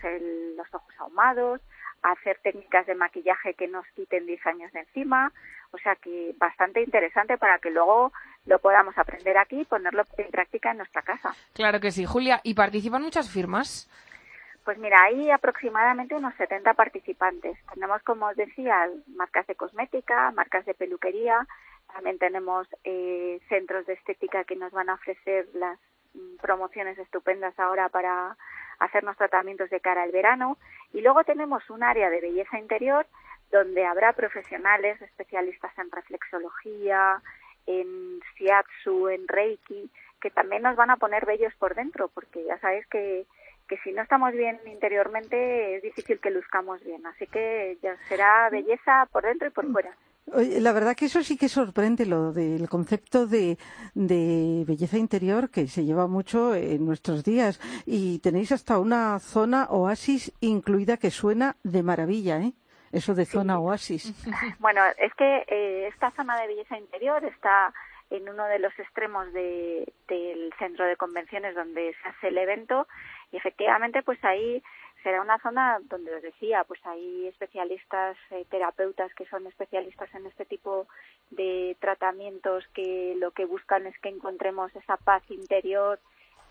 los 0.55 0.67
ojos 0.73 0.93
ahumados, 0.99 1.61
a 2.03 2.11
hacer 2.11 2.37
técnicas 2.43 2.85
de 2.85 2.93
maquillaje 2.93 3.55
que 3.55 3.67
nos 3.67 3.85
quiten 3.95 4.27
10 4.27 4.45
años 4.45 4.71
de 4.71 4.81
encima, 4.81 5.31
o 5.71 5.77
sea 5.79 5.95
que 5.95 6.35
bastante 6.37 6.81
interesante 6.83 7.37
para 7.37 7.57
que 7.57 7.71
luego 7.71 8.11
lo 8.45 8.59
podamos 8.59 8.95
aprender 8.97 9.37
aquí 9.37 9.61
y 9.61 9.65
ponerlo 9.65 10.03
en 10.17 10.29
práctica 10.29 10.71
en 10.71 10.77
nuestra 10.77 11.01
casa. 11.01 11.33
Claro 11.53 11.79
que 11.79 11.91
sí, 11.91 12.05
Julia. 12.05 12.39
¿Y 12.43 12.53
participan 12.53 13.01
muchas 13.01 13.31
firmas? 13.31 13.89
Pues 14.63 14.77
mira, 14.77 15.03
hay 15.03 15.31
aproximadamente 15.31 16.15
unos 16.15 16.35
70 16.35 16.73
participantes. 16.75 17.57
Tenemos, 17.73 18.03
como 18.03 18.27
os 18.27 18.35
decía, 18.35 18.89
marcas 19.07 19.47
de 19.47 19.55
cosmética, 19.55 20.31
marcas 20.31 20.65
de 20.65 20.75
peluquería, 20.75 21.47
también 21.93 22.19
tenemos 22.19 22.67
eh, 22.83 23.39
centros 23.49 23.85
de 23.85 23.93
estética 23.93 24.43
que 24.43 24.55
nos 24.55 24.71
van 24.71 24.89
a 24.89 24.93
ofrecer 24.93 25.47
las 25.53 25.79
mm, 26.13 26.37
promociones 26.41 26.97
estupendas 26.99 27.57
ahora 27.59 27.89
para 27.89 28.37
hacernos 28.79 29.17
tratamientos 29.17 29.69
de 29.69 29.79
cara 29.79 30.03
al 30.03 30.11
verano. 30.11 30.57
Y 30.93 31.01
luego 31.01 31.23
tenemos 31.23 31.67
un 31.69 31.83
área 31.83 32.09
de 32.09 32.21
belleza 32.21 32.59
interior 32.59 33.07
donde 33.51 33.85
habrá 33.85 34.13
profesionales 34.13 35.01
especialistas 35.01 35.77
en 35.77 35.91
reflexología, 35.91 37.21
en 37.65 38.19
shiatsu, 38.37 39.09
en 39.09 39.27
reiki, 39.27 39.89
que 40.21 40.31
también 40.31 40.61
nos 40.61 40.75
van 40.75 40.91
a 40.91 40.97
poner 40.97 41.25
bellos 41.25 41.53
por 41.55 41.75
dentro, 41.75 42.07
porque 42.09 42.43
ya 42.45 42.57
sabéis 42.59 42.87
que, 42.87 43.25
que 43.71 43.77
si 43.85 43.93
no 43.93 44.01
estamos 44.01 44.33
bien 44.33 44.59
interiormente 44.65 45.77
es 45.77 45.81
difícil 45.81 46.19
que 46.19 46.29
luzcamos 46.29 46.83
bien. 46.83 47.05
Así 47.05 47.25
que 47.27 47.77
ya 47.81 47.95
será 48.09 48.49
belleza 48.49 49.07
por 49.13 49.23
dentro 49.23 49.47
y 49.47 49.51
por 49.51 49.71
fuera. 49.71 49.95
La 50.25 50.73
verdad 50.73 50.93
que 50.93 51.05
eso 51.05 51.23
sí 51.23 51.37
que 51.37 51.47
sorprende, 51.47 52.05
lo 52.05 52.33
del 52.33 52.67
concepto 52.67 53.27
de, 53.27 53.57
de, 53.93 54.65
belleza 54.67 54.97
interior 54.97 55.49
que 55.49 55.67
se 55.67 55.85
lleva 55.85 56.07
mucho 56.07 56.53
en 56.53 56.85
nuestros 56.85 57.23
días. 57.23 57.61
Y 57.85 58.19
tenéis 58.19 58.51
hasta 58.51 58.77
una 58.77 59.19
zona 59.19 59.67
oasis 59.69 60.33
incluida 60.41 60.97
que 60.97 61.09
suena 61.09 61.55
de 61.63 61.81
maravilla, 61.81 62.41
¿eh? 62.41 62.51
Eso 62.91 63.15
de 63.15 63.25
zona 63.25 63.57
oasis. 63.59 64.13
Bueno, 64.59 64.81
es 64.97 65.13
que 65.13 65.45
eh, 65.47 65.87
esta 65.87 66.11
zona 66.11 66.37
de 66.41 66.47
belleza 66.47 66.77
interior 66.77 67.23
está 67.23 67.73
en 68.11 68.29
uno 68.29 68.45
de 68.45 68.59
los 68.59 68.77
extremos 68.77 69.31
de, 69.33 69.91
del 70.07 70.53
centro 70.59 70.85
de 70.85 70.97
convenciones 70.97 71.55
donde 71.55 71.95
se 72.01 72.09
hace 72.09 72.27
el 72.27 72.37
evento 72.37 72.87
y 73.31 73.37
efectivamente 73.37 74.03
pues 74.03 74.23
ahí 74.23 74.61
será 75.01 75.21
una 75.21 75.39
zona 75.39 75.79
donde 75.83 76.13
os 76.13 76.21
decía, 76.21 76.63
pues 76.65 76.79
hay 76.85 77.27
especialistas, 77.27 78.17
eh, 78.29 78.45
terapeutas 78.49 79.11
que 79.15 79.25
son 79.25 79.47
especialistas 79.47 80.13
en 80.13 80.27
este 80.27 80.45
tipo 80.45 80.87
de 81.31 81.75
tratamientos 81.79 82.67
que 82.73 83.15
lo 83.17 83.31
que 83.31 83.45
buscan 83.45 83.87
es 83.87 83.97
que 83.99 84.09
encontremos 84.09 84.75
esa 84.75 84.97
paz 84.97 85.23
interior 85.29 85.99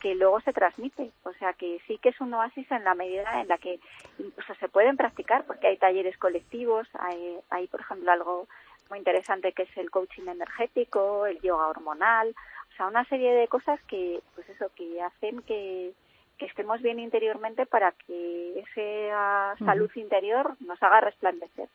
que 0.00 0.14
luego 0.14 0.40
se 0.40 0.52
transmite. 0.52 1.12
O 1.24 1.32
sea 1.34 1.52
que 1.52 1.80
sí 1.86 1.98
que 1.98 2.08
es 2.08 2.20
un 2.20 2.34
oasis 2.34 2.68
en 2.72 2.84
la 2.84 2.94
medida 2.94 3.40
en 3.40 3.48
la 3.48 3.58
que 3.58 3.78
incluso 4.18 4.54
se 4.54 4.68
pueden 4.68 4.96
practicar, 4.96 5.44
porque 5.44 5.68
hay 5.68 5.76
talleres 5.76 6.16
colectivos, 6.16 6.88
hay, 6.98 7.38
hay 7.50 7.68
por 7.68 7.80
ejemplo 7.80 8.10
algo 8.10 8.48
muy 8.90 8.98
interesante 8.98 9.52
que 9.52 9.62
es 9.62 9.76
el 9.76 9.90
coaching 9.90 10.28
energético, 10.28 11.26
el 11.26 11.40
yoga 11.40 11.68
hormonal, 11.68 12.34
o 12.72 12.76
sea, 12.76 12.86
una 12.86 13.04
serie 13.04 13.32
de 13.32 13.48
cosas 13.48 13.80
que, 13.84 14.20
pues 14.34 14.48
eso, 14.48 14.70
que 14.74 15.00
hacen 15.00 15.42
que, 15.42 15.92
que 16.38 16.46
estemos 16.46 16.80
bien 16.82 16.98
interiormente 16.98 17.66
para 17.66 17.92
que 17.92 18.58
esa 18.58 19.54
salud 19.64 19.90
interior 19.94 20.56
nos 20.60 20.82
haga 20.82 21.00
resplandecer. 21.00 21.68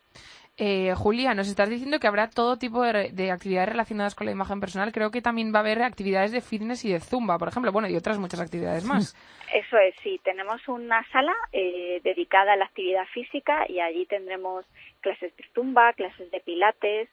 Eh, 0.57 0.93
Julia, 0.95 1.33
nos 1.33 1.49
estás 1.49 1.69
diciendo 1.69 1.99
que 1.99 2.07
habrá 2.07 2.29
todo 2.29 2.57
tipo 2.57 2.81
de, 2.81 3.31
actividades 3.31 3.69
relacionadas 3.69 4.15
con 4.15 4.25
la 4.25 4.31
imagen 4.31 4.61
personal. 4.61 4.93
Creo 4.93 5.11
que 5.11 5.21
también 5.21 5.53
va 5.53 5.59
a 5.59 5.61
haber 5.61 5.83
actividades 5.83 6.31
de 6.31 6.39
fitness 6.39 6.85
y 6.85 6.93
de 6.93 7.01
zumba, 7.01 7.37
por 7.37 7.49
ejemplo, 7.49 7.71
bueno, 7.73 7.89
y 7.89 7.95
otras 7.95 8.17
muchas 8.17 8.39
actividades 8.39 8.85
más. 8.85 9.15
Eso 9.53 9.77
es, 9.77 9.93
sí. 10.01 10.19
Tenemos 10.23 10.67
una 10.67 11.05
sala 11.11 11.33
eh, 11.51 11.99
dedicada 12.03 12.53
a 12.53 12.55
la 12.55 12.65
actividad 12.65 13.05
física 13.13 13.65
y 13.69 13.79
allí 13.79 14.05
tendremos 14.05 14.65
clases 15.05 15.35
de 15.37 15.45
zumba, 15.53 15.93
clases 15.93 16.31
de 16.31 16.39
pilates, 16.39 17.07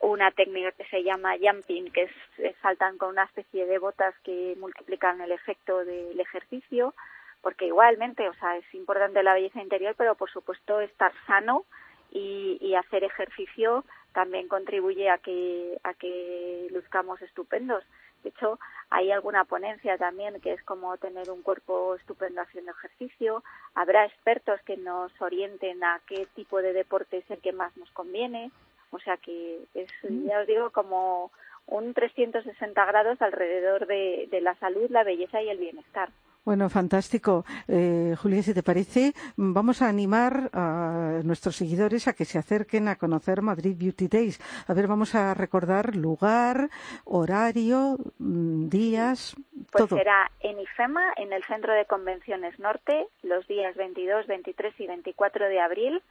una 0.00 0.30
técnica 0.30 0.70
que 0.72 0.84
se 0.84 1.02
llama 1.02 1.34
jumping, 1.42 1.90
que 1.90 2.02
es, 2.04 2.56
saltan 2.62 2.98
con 2.98 3.08
una 3.10 3.24
especie 3.24 3.66
de 3.66 3.78
botas 3.80 4.14
que 4.22 4.54
multiplican 4.60 5.20
el 5.20 5.32
efecto 5.32 5.84
del 5.84 6.18
ejercicio, 6.20 6.94
porque 7.40 7.66
igualmente, 7.66 8.28
o 8.28 8.34
sea, 8.34 8.56
es 8.56 8.74
importante 8.74 9.24
la 9.24 9.34
belleza 9.34 9.60
interior, 9.60 9.96
pero 9.98 10.14
por 10.14 10.30
supuesto 10.30 10.80
estar 10.80 11.12
sano 11.26 11.64
y, 12.12 12.58
y 12.60 12.76
hacer 12.76 13.02
ejercicio 13.02 13.84
también 14.12 14.48
contribuye 14.48 15.10
a 15.10 15.18
que, 15.18 15.78
a 15.84 15.94
que 15.94 16.68
luzcamos 16.70 17.20
estupendos. 17.22 17.84
De 18.22 18.28
hecho, 18.28 18.58
hay 18.90 19.10
alguna 19.10 19.44
ponencia 19.44 19.98
también 19.98 20.40
que 20.40 20.52
es 20.52 20.62
como 20.62 20.96
tener 20.96 21.30
un 21.30 21.42
cuerpo 21.42 21.96
estupendo 21.96 22.40
haciendo 22.40 22.70
ejercicio. 22.72 23.42
Habrá 23.74 24.06
expertos 24.06 24.60
que 24.62 24.76
nos 24.76 25.12
orienten 25.20 25.82
a 25.82 26.00
qué 26.06 26.26
tipo 26.34 26.62
de 26.62 26.72
deporte 26.72 27.18
es 27.18 27.30
el 27.30 27.40
que 27.40 27.52
más 27.52 27.76
nos 27.76 27.90
conviene. 27.90 28.50
O 28.90 28.98
sea 29.00 29.16
que 29.16 29.64
es, 29.74 29.90
mm. 30.08 30.28
ya 30.28 30.40
os 30.40 30.46
digo, 30.46 30.70
como 30.70 31.32
un 31.66 31.94
360 31.94 32.84
grados 32.84 33.20
alrededor 33.22 33.86
de, 33.86 34.28
de 34.30 34.40
la 34.40 34.54
salud, 34.56 34.88
la 34.90 35.04
belleza 35.04 35.42
y 35.42 35.48
el 35.48 35.58
bienestar. 35.58 36.10
Bueno, 36.44 36.68
fantástico. 36.68 37.44
Eh, 37.68 38.16
Julia, 38.20 38.42
si 38.42 38.52
te 38.52 38.64
parece, 38.64 39.12
vamos 39.36 39.80
a 39.80 39.88
animar 39.88 40.50
a 40.52 41.20
nuestros 41.22 41.54
seguidores 41.54 42.08
a 42.08 42.14
que 42.14 42.24
se 42.24 42.36
acerquen 42.36 42.88
a 42.88 42.96
conocer 42.96 43.42
Madrid 43.42 43.76
Beauty 43.78 44.08
Days. 44.08 44.40
A 44.66 44.74
ver, 44.74 44.88
vamos 44.88 45.14
a 45.14 45.34
recordar 45.34 45.94
lugar, 45.94 46.68
horario, 47.04 47.96
mm, 48.18 48.68
días, 48.68 49.36
pues 49.70 49.88
será 49.88 50.32
en 50.40 50.58
IFEMA, 50.58 51.12
en 51.16 51.32
el 51.32 51.44
Centro 51.44 51.72
de 51.74 51.84
Convenciones 51.84 52.58
Norte, 52.58 53.06
los 53.22 53.46
días 53.46 53.76
22, 53.76 54.26
23 54.26 54.80
y 54.80 54.86
24 54.88 55.46
de 55.46 55.60
abril. 55.60 56.02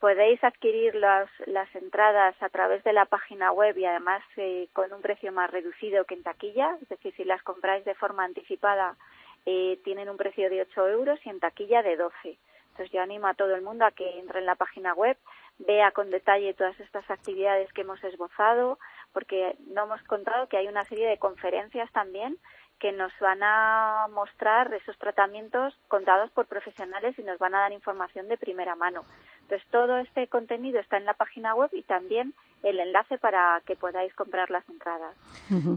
Podéis 0.00 0.42
adquirir 0.42 0.94
las, 0.94 1.28
las 1.46 1.72
entradas 1.74 2.34
a 2.40 2.48
través 2.48 2.82
de 2.84 2.94
la 2.94 3.04
página 3.04 3.52
web 3.52 3.76
y 3.76 3.84
además 3.84 4.22
eh, 4.36 4.68
con 4.72 4.92
un 4.94 5.02
precio 5.02 5.30
más 5.30 5.50
reducido 5.50 6.04
que 6.06 6.14
en 6.14 6.22
taquilla, 6.22 6.78
es 6.80 6.88
decir, 6.88 7.14
si 7.16 7.24
las 7.24 7.42
compráis 7.42 7.84
de 7.84 7.94
forma 7.94 8.24
anticipada 8.24 8.96
eh, 9.46 9.78
tienen 9.84 10.08
un 10.08 10.16
precio 10.16 10.48
de 10.50 10.62
8 10.62 10.88
euros 10.88 11.20
y 11.24 11.30
en 11.30 11.40
taquilla 11.40 11.82
de 11.82 11.96
12. 11.96 12.38
Entonces 12.70 12.92
yo 12.92 13.02
animo 13.02 13.28
a 13.28 13.34
todo 13.34 13.54
el 13.54 13.62
mundo 13.62 13.84
a 13.84 13.92
que 13.92 14.18
entre 14.18 14.40
en 14.40 14.46
la 14.46 14.56
página 14.56 14.94
web, 14.94 15.16
vea 15.58 15.92
con 15.92 16.10
detalle 16.10 16.54
todas 16.54 16.78
estas 16.80 17.08
actividades 17.08 17.72
que 17.72 17.82
hemos 17.82 18.02
esbozado, 18.02 18.78
porque 19.12 19.56
no 19.68 19.84
hemos 19.84 20.02
contado 20.04 20.48
que 20.48 20.56
hay 20.56 20.66
una 20.66 20.84
serie 20.84 21.06
de 21.06 21.18
conferencias 21.18 21.90
también 21.92 22.36
que 22.80 22.90
nos 22.90 23.12
van 23.20 23.42
a 23.42 24.08
mostrar 24.10 24.74
esos 24.74 24.98
tratamientos 24.98 25.78
contados 25.88 26.30
por 26.32 26.46
profesionales 26.46 27.18
y 27.18 27.22
nos 27.22 27.38
van 27.38 27.54
a 27.54 27.60
dar 27.60 27.72
información 27.72 28.28
de 28.28 28.36
primera 28.36 28.74
mano. 28.74 29.04
Entonces, 29.44 29.66
todo 29.70 29.98
este 29.98 30.26
contenido 30.28 30.80
está 30.80 30.96
en 30.96 31.04
la 31.04 31.14
página 31.14 31.54
web 31.54 31.68
y 31.72 31.82
también 31.82 32.34
el 32.62 32.80
enlace 32.80 33.18
para 33.18 33.60
que 33.66 33.76
podáis 33.76 34.14
comprar 34.14 34.50
las 34.50 34.66
entradas. 34.70 35.14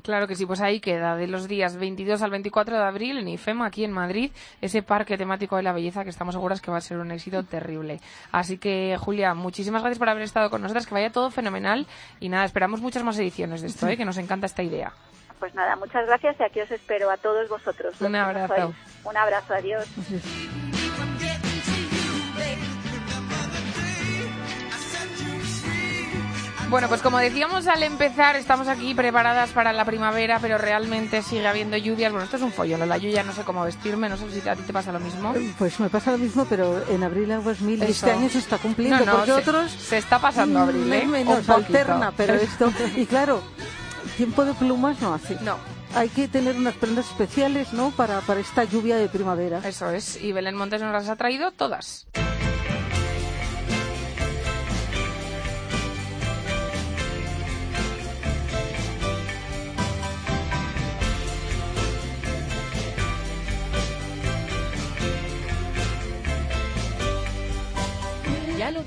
Claro 0.03 0.25
que 0.25 0.35
sí, 0.35 0.45
pues 0.45 0.61
ahí 0.61 0.79
queda, 0.79 1.17
de 1.17 1.27
los 1.27 1.49
días 1.49 1.77
22 1.77 2.21
al 2.21 2.31
24 2.31 2.77
de 2.77 2.83
abril 2.83 3.17
en 3.17 3.27
IFEMA, 3.27 3.65
aquí 3.65 3.83
en 3.83 3.91
Madrid, 3.91 4.31
ese 4.61 4.83
parque 4.83 5.17
temático 5.17 5.57
de 5.57 5.63
la 5.63 5.73
belleza 5.73 6.03
que 6.03 6.09
estamos 6.09 6.35
seguras 6.35 6.61
que 6.61 6.71
va 6.71 6.77
a 6.77 6.81
ser 6.81 6.97
un 6.97 7.11
éxito 7.11 7.43
terrible. 7.43 7.99
Así 8.31 8.57
que, 8.57 8.95
Julia, 8.97 9.33
muchísimas 9.33 9.81
gracias 9.81 9.99
por 9.99 10.07
haber 10.07 10.23
estado 10.23 10.49
con 10.49 10.61
nosotras, 10.61 10.87
que 10.87 10.93
vaya 10.93 11.11
todo 11.11 11.29
fenomenal 11.29 11.85
y 12.21 12.29
nada, 12.29 12.45
esperamos 12.45 12.81
muchas 12.81 13.03
más 13.03 13.19
ediciones 13.19 13.61
de 13.61 13.67
esto, 13.67 13.85
¿eh? 13.87 13.97
que 13.97 14.05
nos 14.05 14.17
encanta 14.17 14.45
esta 14.45 14.63
idea. 14.63 14.93
Pues 15.39 15.53
nada, 15.53 15.75
muchas 15.75 16.07
gracias 16.07 16.39
y 16.39 16.43
aquí 16.43 16.61
os 16.61 16.71
espero 16.71 17.11
a 17.11 17.17
todos 17.17 17.47
vosotros. 17.49 17.99
Un 18.01 18.15
abrazo. 18.15 18.73
Un 19.03 19.17
abrazo, 19.17 19.53
adiós. 19.53 19.87
Bueno, 26.69 26.89
pues 26.89 27.01
como 27.01 27.17
decíamos 27.17 27.65
al 27.67 27.81
empezar, 27.83 28.35
estamos 28.35 28.67
aquí 28.67 28.93
preparadas 28.93 29.51
para 29.51 29.71
la 29.71 29.85
primavera, 29.85 30.39
pero 30.41 30.57
realmente 30.57 31.21
sigue 31.21 31.47
habiendo 31.47 31.77
lluvias. 31.77 32.11
Bueno, 32.11 32.25
esto 32.25 32.35
es 32.35 32.43
un 32.43 32.51
follón, 32.51 32.87
la 32.87 32.97
lluvia 32.97 33.23
no 33.23 33.31
sé 33.31 33.43
cómo 33.43 33.63
vestirme, 33.63 34.09
no 34.09 34.17
sé 34.17 34.29
si 34.29 34.47
a 34.47 34.53
ti 34.53 34.63
te 34.63 34.73
pasa 34.73 34.91
lo 34.91 34.99
mismo. 34.99 35.33
Pues 35.57 35.79
me 35.79 35.89
pasa 35.89 36.11
lo 36.11 36.17
mismo, 36.17 36.45
pero 36.49 36.85
en 36.89 37.03
abril 37.03 37.31
aguas 37.31 37.61
mil 37.61 37.81
este 37.83 38.11
año 38.11 38.27
se 38.27 38.39
está 38.39 38.57
cumpliendo, 38.57 39.05
no, 39.05 39.13
porque 39.13 39.31
otros... 39.31 39.71
Se 39.71 39.97
está 39.97 40.19
pasando 40.19 40.59
abril, 40.59 40.91
¿eh? 40.91 41.05
Menos 41.05 41.47
alterna, 41.49 42.11
pero 42.15 42.33
esto... 42.35 42.73
Y 42.97 43.05
claro, 43.05 43.41
tiempo 44.17 44.43
de 44.43 44.53
plumas 44.53 45.01
no 45.01 45.13
hace. 45.13 45.37
No. 45.41 45.57
Hay 45.95 46.09
que 46.09 46.27
tener 46.27 46.57
unas 46.57 46.75
prendas 46.75 47.07
especiales, 47.07 47.71
¿no? 47.71 47.91
Para, 47.91 48.19
para 48.19 48.41
esta 48.41 48.65
lluvia 48.65 48.97
de 48.97 49.07
primavera. 49.07 49.61
Eso 49.63 49.89
es. 49.89 50.21
Y 50.21 50.33
Belén 50.33 50.55
Montes 50.55 50.81
nos 50.81 50.91
las 50.91 51.07
ha 51.07 51.15
traído 51.15 51.51
todas. 51.51 52.07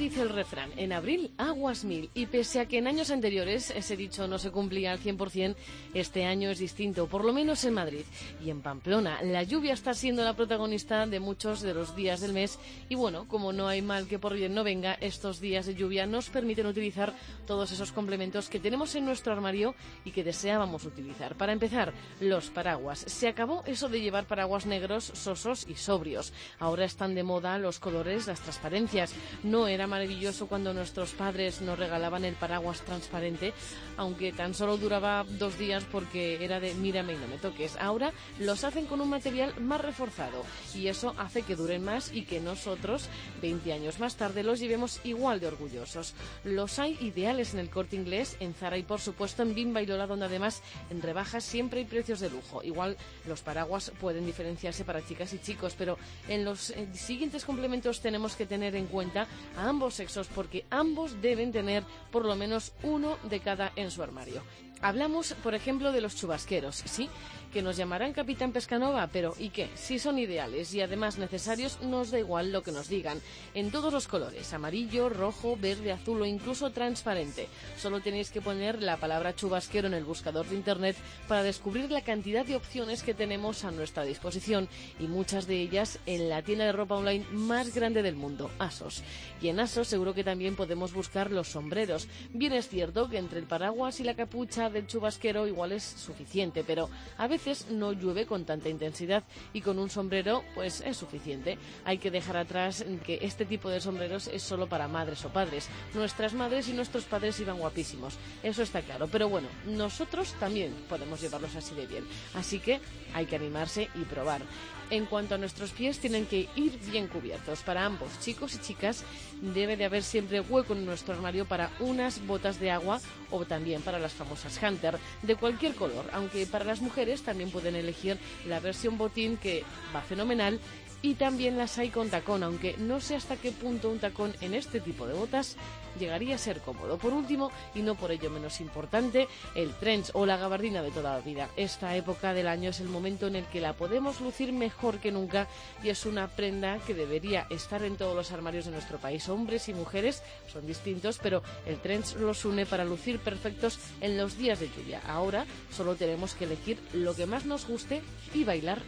Dice 0.01 0.23
el 0.23 0.31
refrán, 0.31 0.71
en 0.79 0.95
abril 0.95 1.31
aguas 1.37 1.85
mil. 1.85 2.09
Y 2.15 2.25
pese 2.25 2.59
a 2.59 2.67
que 2.67 2.79
en 2.79 2.87
años 2.87 3.11
anteriores 3.11 3.71
ese 3.71 3.99
dicho 3.99 4.27
no 4.27 4.39
se 4.39 4.51
cumplía 4.51 4.93
al 4.93 4.99
100%, 4.99 5.55
este 5.93 6.25
año 6.25 6.49
es 6.49 6.59
distinto, 6.59 7.07
por 7.07 7.23
lo 7.23 7.35
menos 7.35 7.63
en 7.65 7.75
Madrid 7.75 8.05
y 8.43 8.49
en 8.49 8.63
Pamplona. 8.63 9.21
La 9.23 9.43
lluvia 9.43 9.75
está 9.75 9.93
siendo 9.93 10.25
la 10.25 10.35
protagonista 10.35 11.07
de 11.07 11.21
muchos 11.21 11.61
de 11.61 11.75
los 11.75 11.95
días 11.95 12.23
del 12.23 12.33
mes 12.33 12.59
y 12.89 12.95
bueno, 12.95 13.29
como 13.29 13.53
no 13.53 13.69
hay 13.69 13.83
mal 13.83 14.09
que 14.09 14.19
por 14.19 14.33
bien 14.33 14.55
no 14.55 14.65
venga, 14.65 14.95
estos 14.95 15.39
días 15.39 15.67
de 15.67 15.75
lluvia 15.75 16.07
nos 16.07 16.31
permiten 16.31 16.67
utilizar 16.67 17.13
todos 17.47 17.71
esos 17.71 17.93
complementos 17.93 18.49
que 18.49 18.59
tenemos 18.59 18.95
en 18.95 19.05
nuestro 19.05 19.35
armario 19.35 19.75
y 20.07 20.13
que 20.13 20.25
deseábamos 20.25 20.87
utilizar. 20.87 21.37
Para 21.37 21.53
empezar, 21.53 21.93
los 22.21 22.49
paraguas. 22.49 23.01
Se 23.01 23.29
acabó 23.29 23.65
eso 23.67 23.91
de 23.91 24.01
llevar 24.01 24.25
paraguas 24.25 24.65
negros, 24.65 25.05
sosos 25.05 25.67
y 25.69 25.75
sobrios. 25.75 26.33
Ahora 26.59 26.87
están 26.87 27.15
de 27.15 27.23
moda 27.23 27.59
los 27.59 27.79
colores, 27.79 28.27
las 28.27 28.41
transparencias. 28.41 29.13
No 29.43 29.69
era 29.69 29.90
maravilloso 29.91 30.47
cuando 30.47 30.73
nuestros 30.73 31.11
padres 31.11 31.61
nos 31.61 31.79
regalaban 31.79 32.25
el 32.25 32.35
paraguas 32.35 32.81
transparente, 32.81 33.53
aunque 33.97 34.33
tan 34.33 34.55
solo 34.55 34.79
duraba 34.79 35.25
dos 35.29 35.59
días 35.59 35.85
porque 35.91 36.43
era 36.43 36.61
de 36.61 36.75
mírame 36.75 37.15
y 37.15 37.17
no 37.17 37.29
me 37.29 37.37
toques. 37.39 37.77
Ahora 37.79 38.13
los 38.39 38.65
hacen 38.65 38.87
con 38.87 39.01
un 39.01 39.11
material 39.11 39.53
más 39.61 39.81
reforzado 39.81 40.45
y 40.75 40.87
eso 40.87 41.15
hace 41.19 41.43
que 41.43 41.57
duren 41.57 41.85
más 41.85 42.13
y 42.13 42.25
que 42.25 42.41
nosotros, 42.41 43.09
20 43.43 43.73
años 43.73 43.99
más 43.99 44.17
tarde, 44.17 44.43
los 44.43 44.61
llevemos 44.61 45.01
igual 45.05 45.41
de 45.41 45.49
orgullosos. 45.49 46.15
Los 46.45 46.79
hay 46.79 46.97
ideales 47.01 47.53
en 47.53 47.61
el 47.61 47.69
corte 47.69 47.97
inglés, 47.97 48.37
en 48.41 48.55
Zara 48.55 48.79
y 48.79 48.83
por 48.83 49.01
supuesto 49.01 49.43
en 49.43 49.55
Bimba 49.55 49.83
y 49.83 49.87
Lola, 49.87 50.07
donde 50.07 50.27
además 50.27 50.63
en 50.91 51.03
rebajas 51.03 51.45
siempre 51.45 51.81
hay 51.81 51.87
precios 51.87 52.21
de 52.21 52.31
lujo. 52.31 52.63
Igual 52.63 52.97
los 53.27 53.43
paraguas 53.43 53.93
pueden 54.01 54.25
diferenciarse 54.25 54.85
para 54.85 55.05
chicas 55.05 55.33
y 55.35 55.39
chicos, 55.39 55.75
pero 55.77 55.99
en 56.29 56.45
los 56.45 56.71
eh, 56.71 56.89
siguientes 56.95 57.45
complementos 57.45 58.01
tenemos 58.01 58.37
que 58.37 58.47
tener 58.47 58.77
en 58.77 58.87
cuenta 58.87 59.27
ambos 59.57 59.80
sexos 59.89 60.29
porque 60.29 60.67
ambos 60.69 61.23
deben 61.23 61.53
tener 61.53 61.85
por 62.11 62.27
lo 62.27 62.37
menos 62.37 62.73
uno 62.83 63.17
de 63.23 63.41
cada 63.41 63.73
en 63.77 63.91
su 63.91 64.03
armario. 64.03 64.43
Hablamos, 64.83 65.35
por 65.43 65.55
ejemplo, 65.55 65.93
de 65.93 66.01
los 66.03 66.17
chubasqueros, 66.17 66.77
¿sí? 66.77 67.09
Que 67.51 67.63
nos 67.63 67.77
llamarán 67.77 68.13
Capitán 68.13 68.53
Pescanova, 68.53 69.09
pero 69.09 69.35
¿y 69.39 69.51
qué? 69.51 69.69
Si 69.75 69.99
son 69.99 70.19
ideales 70.19 70.73
y 70.73 70.81
además 70.81 71.19
necesarios, 71.19 71.81
nos 71.83 72.11
da 72.11 72.19
igual 72.19 72.53
lo 72.53 72.63
que 72.63 72.73
nos 72.73 72.89
digan. 72.89 73.21
En 73.55 73.71
todos 73.71 73.93
los 73.93 74.07
colores, 74.07 74.53
amarillo, 74.53 75.09
rojo, 75.09 75.57
verde, 75.57 75.93
azul 75.93 76.23
o 76.23 76.27
incluso 76.27 76.71
transparente. 76.71 77.49
Solo 77.77 78.01
tenéis 78.01 78.31
que 78.31 78.41
poner 78.41 78.81
la 78.81 78.97
palabra 78.97 79.35
chubasquero 79.35 79.89
en 79.89 79.95
el 79.95 80.05
buscador 80.05 80.47
de 80.47 80.55
Internet 80.55 80.97
para 81.27 81.43
descubrir 81.43 81.91
la 81.91 82.03
cantidad 82.03 82.47
de 82.47 82.57
opciones 82.57 83.03
que 83.03 83.15
tenemos 83.15 83.65
a 83.65 83.73
nuestra 83.73 84.05
disposición 84.05 84.69
y 85.01 85.09
muchas 85.09 85.47
de 85.47 85.61
ellas 85.61 85.99
en 86.07 86.29
la 86.29 86.43
tienda 86.43 86.67
de 86.67 86.73
ropa 86.73 86.95
online 86.95 87.27
más 87.33 87.75
grande 87.75 88.03
del 88.03 88.15
mundo, 88.15 88.51
ASOS. 88.59 89.03
Y 89.43 89.49
en 89.49 89.59
ASOS 89.59 89.89
seguro 89.89 90.15
que 90.15 90.25
también 90.25 90.55
podemos 90.55 90.93
buscar 90.93 91.33
los 91.33 91.49
sombreros. 91.49 92.07
Bien 92.33 92.53
es 92.53 92.69
cierto 92.69 93.09
que 93.09 93.19
entre 93.19 93.41
el 93.41 93.47
paraguas 93.47 93.99
y 93.99 94.05
la 94.05 94.15
capucha 94.15 94.71
del 94.71 94.87
chubasquero 94.87 95.49
igual 95.49 95.73
es 95.73 95.83
suficiente, 95.83 96.63
pero 96.65 96.89
a 97.19 97.27
veces 97.27 97.40
no 97.71 97.93
llueve 97.93 98.27
con 98.27 98.45
tanta 98.45 98.69
intensidad 98.69 99.25
y 99.53 99.61
con 99.61 99.79
un 99.79 99.91
sombrero 99.91 100.45
pues 100.55 100.81
es 100.81 100.97
suficiente. 100.97 101.59
Hay 101.85 101.99
que 101.99 102.11
dejar 102.11 102.37
atrás 102.37 102.85
que 103.05 103.19
este 103.23 103.47
tipo 103.47 103.69
de 103.69 103.81
sombreros 103.81 104.29
es 104.29 104.43
solo 104.43 104.69
para 104.69 104.89
madres 104.89 105.25
o 105.25 105.29
padres. 105.29 105.69
Nuestras 105.95 106.35
madres 106.35 106.69
y 106.69 106.73
nuestros 106.73 107.05
padres 107.05 107.41
iban 107.41 107.59
guapísimos, 107.59 108.19
eso 108.43 108.63
está 108.63 108.83
claro. 108.83 109.09
Pero 109.09 109.29
bueno, 109.29 109.49
nosotros 109.67 110.35
también 110.39 110.75
podemos 110.89 111.21
llevarlos 111.21 111.57
así 111.57 111.75
de 111.75 111.87
bien. 111.87 112.05
Así 112.35 112.61
que 112.61 112.81
hay 113.15 113.27
que 113.27 113.37
animarse 113.37 113.89
y 113.95 114.05
probar. 114.05 114.43
En 114.91 115.07
cuanto 115.07 115.37
a 115.37 115.39
nuestros 115.39 115.71
pies, 115.71 116.01
tienen 116.01 116.27
que 116.27 116.49
ir 116.57 116.79
bien 116.91 117.07
cubiertos. 117.07 117.61
Para 117.61 117.87
ambos, 117.87 118.19
chicos 118.21 118.55
y 118.55 118.59
chicas, 118.59 119.05
debe 119.41 119.77
de 119.77 119.85
haber 119.85 120.03
siempre 120.03 120.41
hueco 120.41 120.73
en 120.73 120.85
nuestro 120.85 121.15
armario 121.15 121.45
para 121.45 121.71
unas 121.79 122.27
botas 122.27 122.59
de 122.59 122.73
agua 122.73 123.01
o 123.31 123.45
también 123.45 123.83
para 123.83 124.01
las 124.01 124.13
famosas 124.13 124.61
Hunter, 124.61 124.99
de 125.23 125.37
cualquier 125.37 125.75
color, 125.75 126.05
aunque 126.13 126.45
para 126.47 126.65
las 126.65 126.81
mujeres 126.81 127.23
también 127.23 127.51
pueden 127.51 127.77
elegir 127.77 128.19
la 128.47 128.59
versión 128.59 128.99
botín 128.99 129.37
que 129.37 129.63
va 129.95 130.03
fenomenal 130.03 130.59
y 131.03 131.15
también 131.15 131.57
las 131.57 131.79
hay 131.79 131.89
con 131.91 132.11
tacón, 132.11 132.43
aunque 132.43 132.77
no 132.79 133.01
sé 133.01 133.17
hasta 133.17 133.37
qué 133.37 133.53
punto 133.53 133.91
un 133.91 133.99
tacón 133.99 134.35
en 134.41 134.55
este 134.55 134.81
tipo 134.81 135.07
de 135.07 135.15
botas 135.15 135.57
llegaría 135.99 136.35
a 136.35 136.39
ser 136.39 136.61
cómodo. 136.61 136.99
Por 136.99 137.13
último, 137.13 137.51
y 137.75 137.83
no 137.83 137.95
por 137.95 138.13
ello 138.13 138.31
menos 138.31 138.61
importante, 138.61 139.29
el 139.55 139.73
trench 139.75 140.11
o 140.15 140.27
la 140.27 140.37
gabardina 140.37 140.83
de 140.83 140.91
toda 140.91 141.15
la 141.15 141.21
vida. 141.21 141.49
Esta 141.57 141.97
época 141.97 142.33
del 142.33 142.47
año 142.47 142.71
es 142.71 142.81
el 142.81 142.89
momento 142.89 143.27
en 143.27 143.37
el 143.37 143.47
que 143.47 143.61
la 143.61 143.73
podemos 143.73 144.21
lucir 144.21 144.53
mejor 144.53 144.99
que 144.99 145.13
nunca 145.13 145.49
y 145.83 145.89
es 145.89 146.07
una 146.07 146.29
prenda 146.29 146.79
que 146.87 146.95
debería 146.95 147.47
estar 147.51 147.83
en 147.83 147.97
todos 147.97 148.15
los 148.15 148.31
armarios 148.33 148.67
de 148.67 148.73
nuestro 148.73 148.99
país. 148.99 149.29
Hombres 149.29 149.69
y 149.69 149.75
mujeres 149.75 150.23
son 150.53 150.67
distintos, 150.67 151.19
pero 151.23 151.43
el 151.67 151.81
trench 151.81 152.17
los 152.17 152.45
une 152.45 152.67
para 152.67 152.85
lucir 152.85 153.19
perfectos 153.19 153.79
en 154.01 154.17
los 154.17 154.37
días 154.37 154.61
de 154.61 154.69
lluvia. 154.69 155.01
Ahora 155.07 155.47
solo 155.71 155.97
tenemos 155.97 156.35
que 156.35 156.45
elegir 156.45 156.79
lo 156.93 157.15
que 157.15 157.27
más 157.27 157.47
nos 157.47 157.67
guste 157.67 158.03
y 158.35 158.45
bailar 158.45 158.81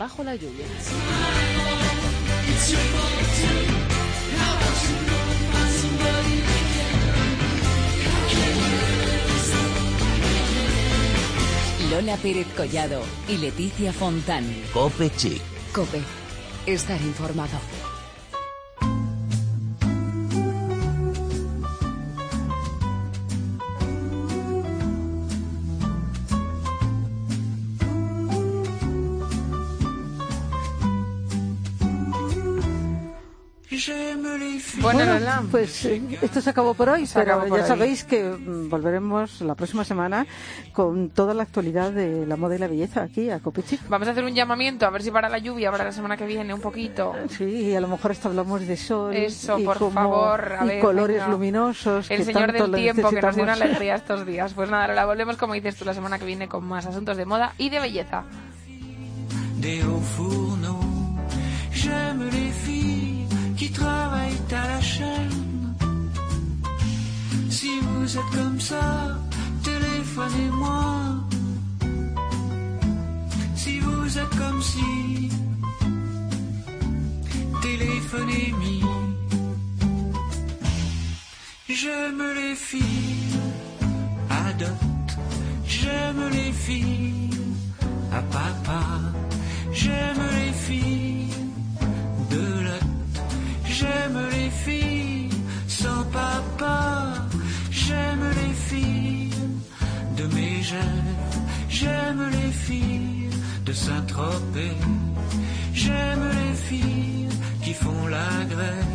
bajo 0.00 0.24
la 0.24 0.34
lluvia. 0.34 0.64
Lola 11.90 12.16
Pérez 12.16 12.46
Collado 12.56 13.02
y 13.28 13.36
Leticia 13.36 13.92
Fontán. 13.92 14.46
Cope 14.72 15.10
Chic. 15.18 15.42
Cope. 15.74 16.00
Estar 16.64 17.00
informado. 17.02 17.58
Bueno, 35.06 35.48
pues 35.50 35.84
eh, 35.84 36.02
esto 36.22 36.40
se 36.40 36.50
acabó 36.50 36.74
por 36.74 36.88
hoy, 36.88 37.06
Se 37.06 37.18
pero 37.18 37.46
por 37.46 37.58
ya 37.58 37.66
sabéis 37.66 38.04
que 38.04 38.22
mm, 38.24 38.68
volveremos 38.68 39.40
la 39.40 39.54
próxima 39.54 39.84
semana 39.84 40.26
con 40.72 41.10
toda 41.10 41.34
la 41.34 41.42
actualidad 41.42 41.92
de 41.92 42.26
la 42.26 42.36
moda 42.36 42.56
y 42.56 42.58
la 42.58 42.68
belleza 42.68 43.02
aquí 43.02 43.30
a 43.30 43.38
Copichic. 43.40 43.80
Vamos 43.88 44.08
a 44.08 44.10
hacer 44.12 44.24
un 44.24 44.34
llamamiento 44.34 44.86
a 44.86 44.90
ver 44.90 45.02
si 45.02 45.10
para 45.10 45.28
la 45.28 45.38
lluvia, 45.38 45.70
para 45.70 45.84
la 45.84 45.92
semana 45.92 46.16
que 46.16 46.26
viene, 46.26 46.52
un 46.52 46.60
poquito. 46.60 47.14
Sí, 47.30 47.44
y 47.44 47.74
a 47.74 47.80
lo 47.80 47.88
mejor 47.88 48.10
hasta 48.12 48.28
hablamos 48.28 48.66
de 48.66 48.76
sol 48.76 49.14
Eso, 49.14 49.58
y 49.58 49.64
por 49.64 49.78
favor, 49.92 50.52
a 50.58 50.64
y 50.64 50.68
ver, 50.68 50.80
colores 50.80 51.16
venga. 51.16 51.28
luminosos. 51.28 52.10
El 52.10 52.18
que 52.18 52.24
señor 52.24 52.46
tanto 52.52 52.68
del 52.68 52.80
tiempo 52.80 53.10
que 53.10 53.22
nos 53.22 53.34
dio 53.34 53.44
una 53.44 53.52
alegría 53.60 53.94
estos 53.96 54.26
días. 54.26 54.52
Pues 54.54 54.70
nada, 54.70 54.88
Lola, 54.88 55.06
volvemos 55.06 55.36
como 55.36 55.54
dices 55.54 55.76
tú 55.76 55.84
la 55.84 55.94
semana 55.94 56.18
que 56.18 56.24
viene 56.24 56.48
con 56.48 56.64
más 56.64 56.86
asuntos 56.86 57.16
de 57.16 57.24
moda 57.24 57.54
y 57.58 57.70
de 57.70 57.80
belleza. 57.80 58.24
Téléphonez-moi. 69.62 70.80
Si 73.54 73.78
vous 73.80 74.18
êtes 74.18 74.36
comme 74.36 74.62
si, 74.62 75.30
téléphonez-moi. 77.62 78.70
J'aime 81.68 82.22
les 82.34 82.54
filles 82.54 83.40
à 84.28 84.52
dot. 84.52 85.08
J'aime 85.66 86.28
les 86.30 86.52
filles 86.52 87.30
à 88.12 88.20
papa. 88.22 88.82
J'aime 89.72 90.22
les 90.38 90.52
filles 90.52 91.30
de 92.30 92.44
lot. 92.66 92.86
J'aime 93.64 94.18
les 94.32 94.50
filles 94.50 95.30
sans 95.66 96.04
papa. 96.12 96.99
J'aime 101.68 102.30
les 102.30 102.52
filles 102.52 103.30
de 103.64 103.72
Saint-Tropez. 103.72 104.76
J'aime 105.74 106.28
les 106.40 106.54
filles 106.54 107.28
qui 107.64 107.74
font 107.74 108.06
la 108.06 108.44
grève. 108.48 108.94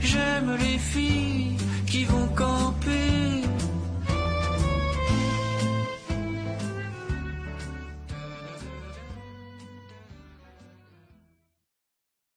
J'aime 0.00 0.56
les 0.58 0.78
filles 0.78 1.56
qui 1.86 2.04
vont 2.04 2.28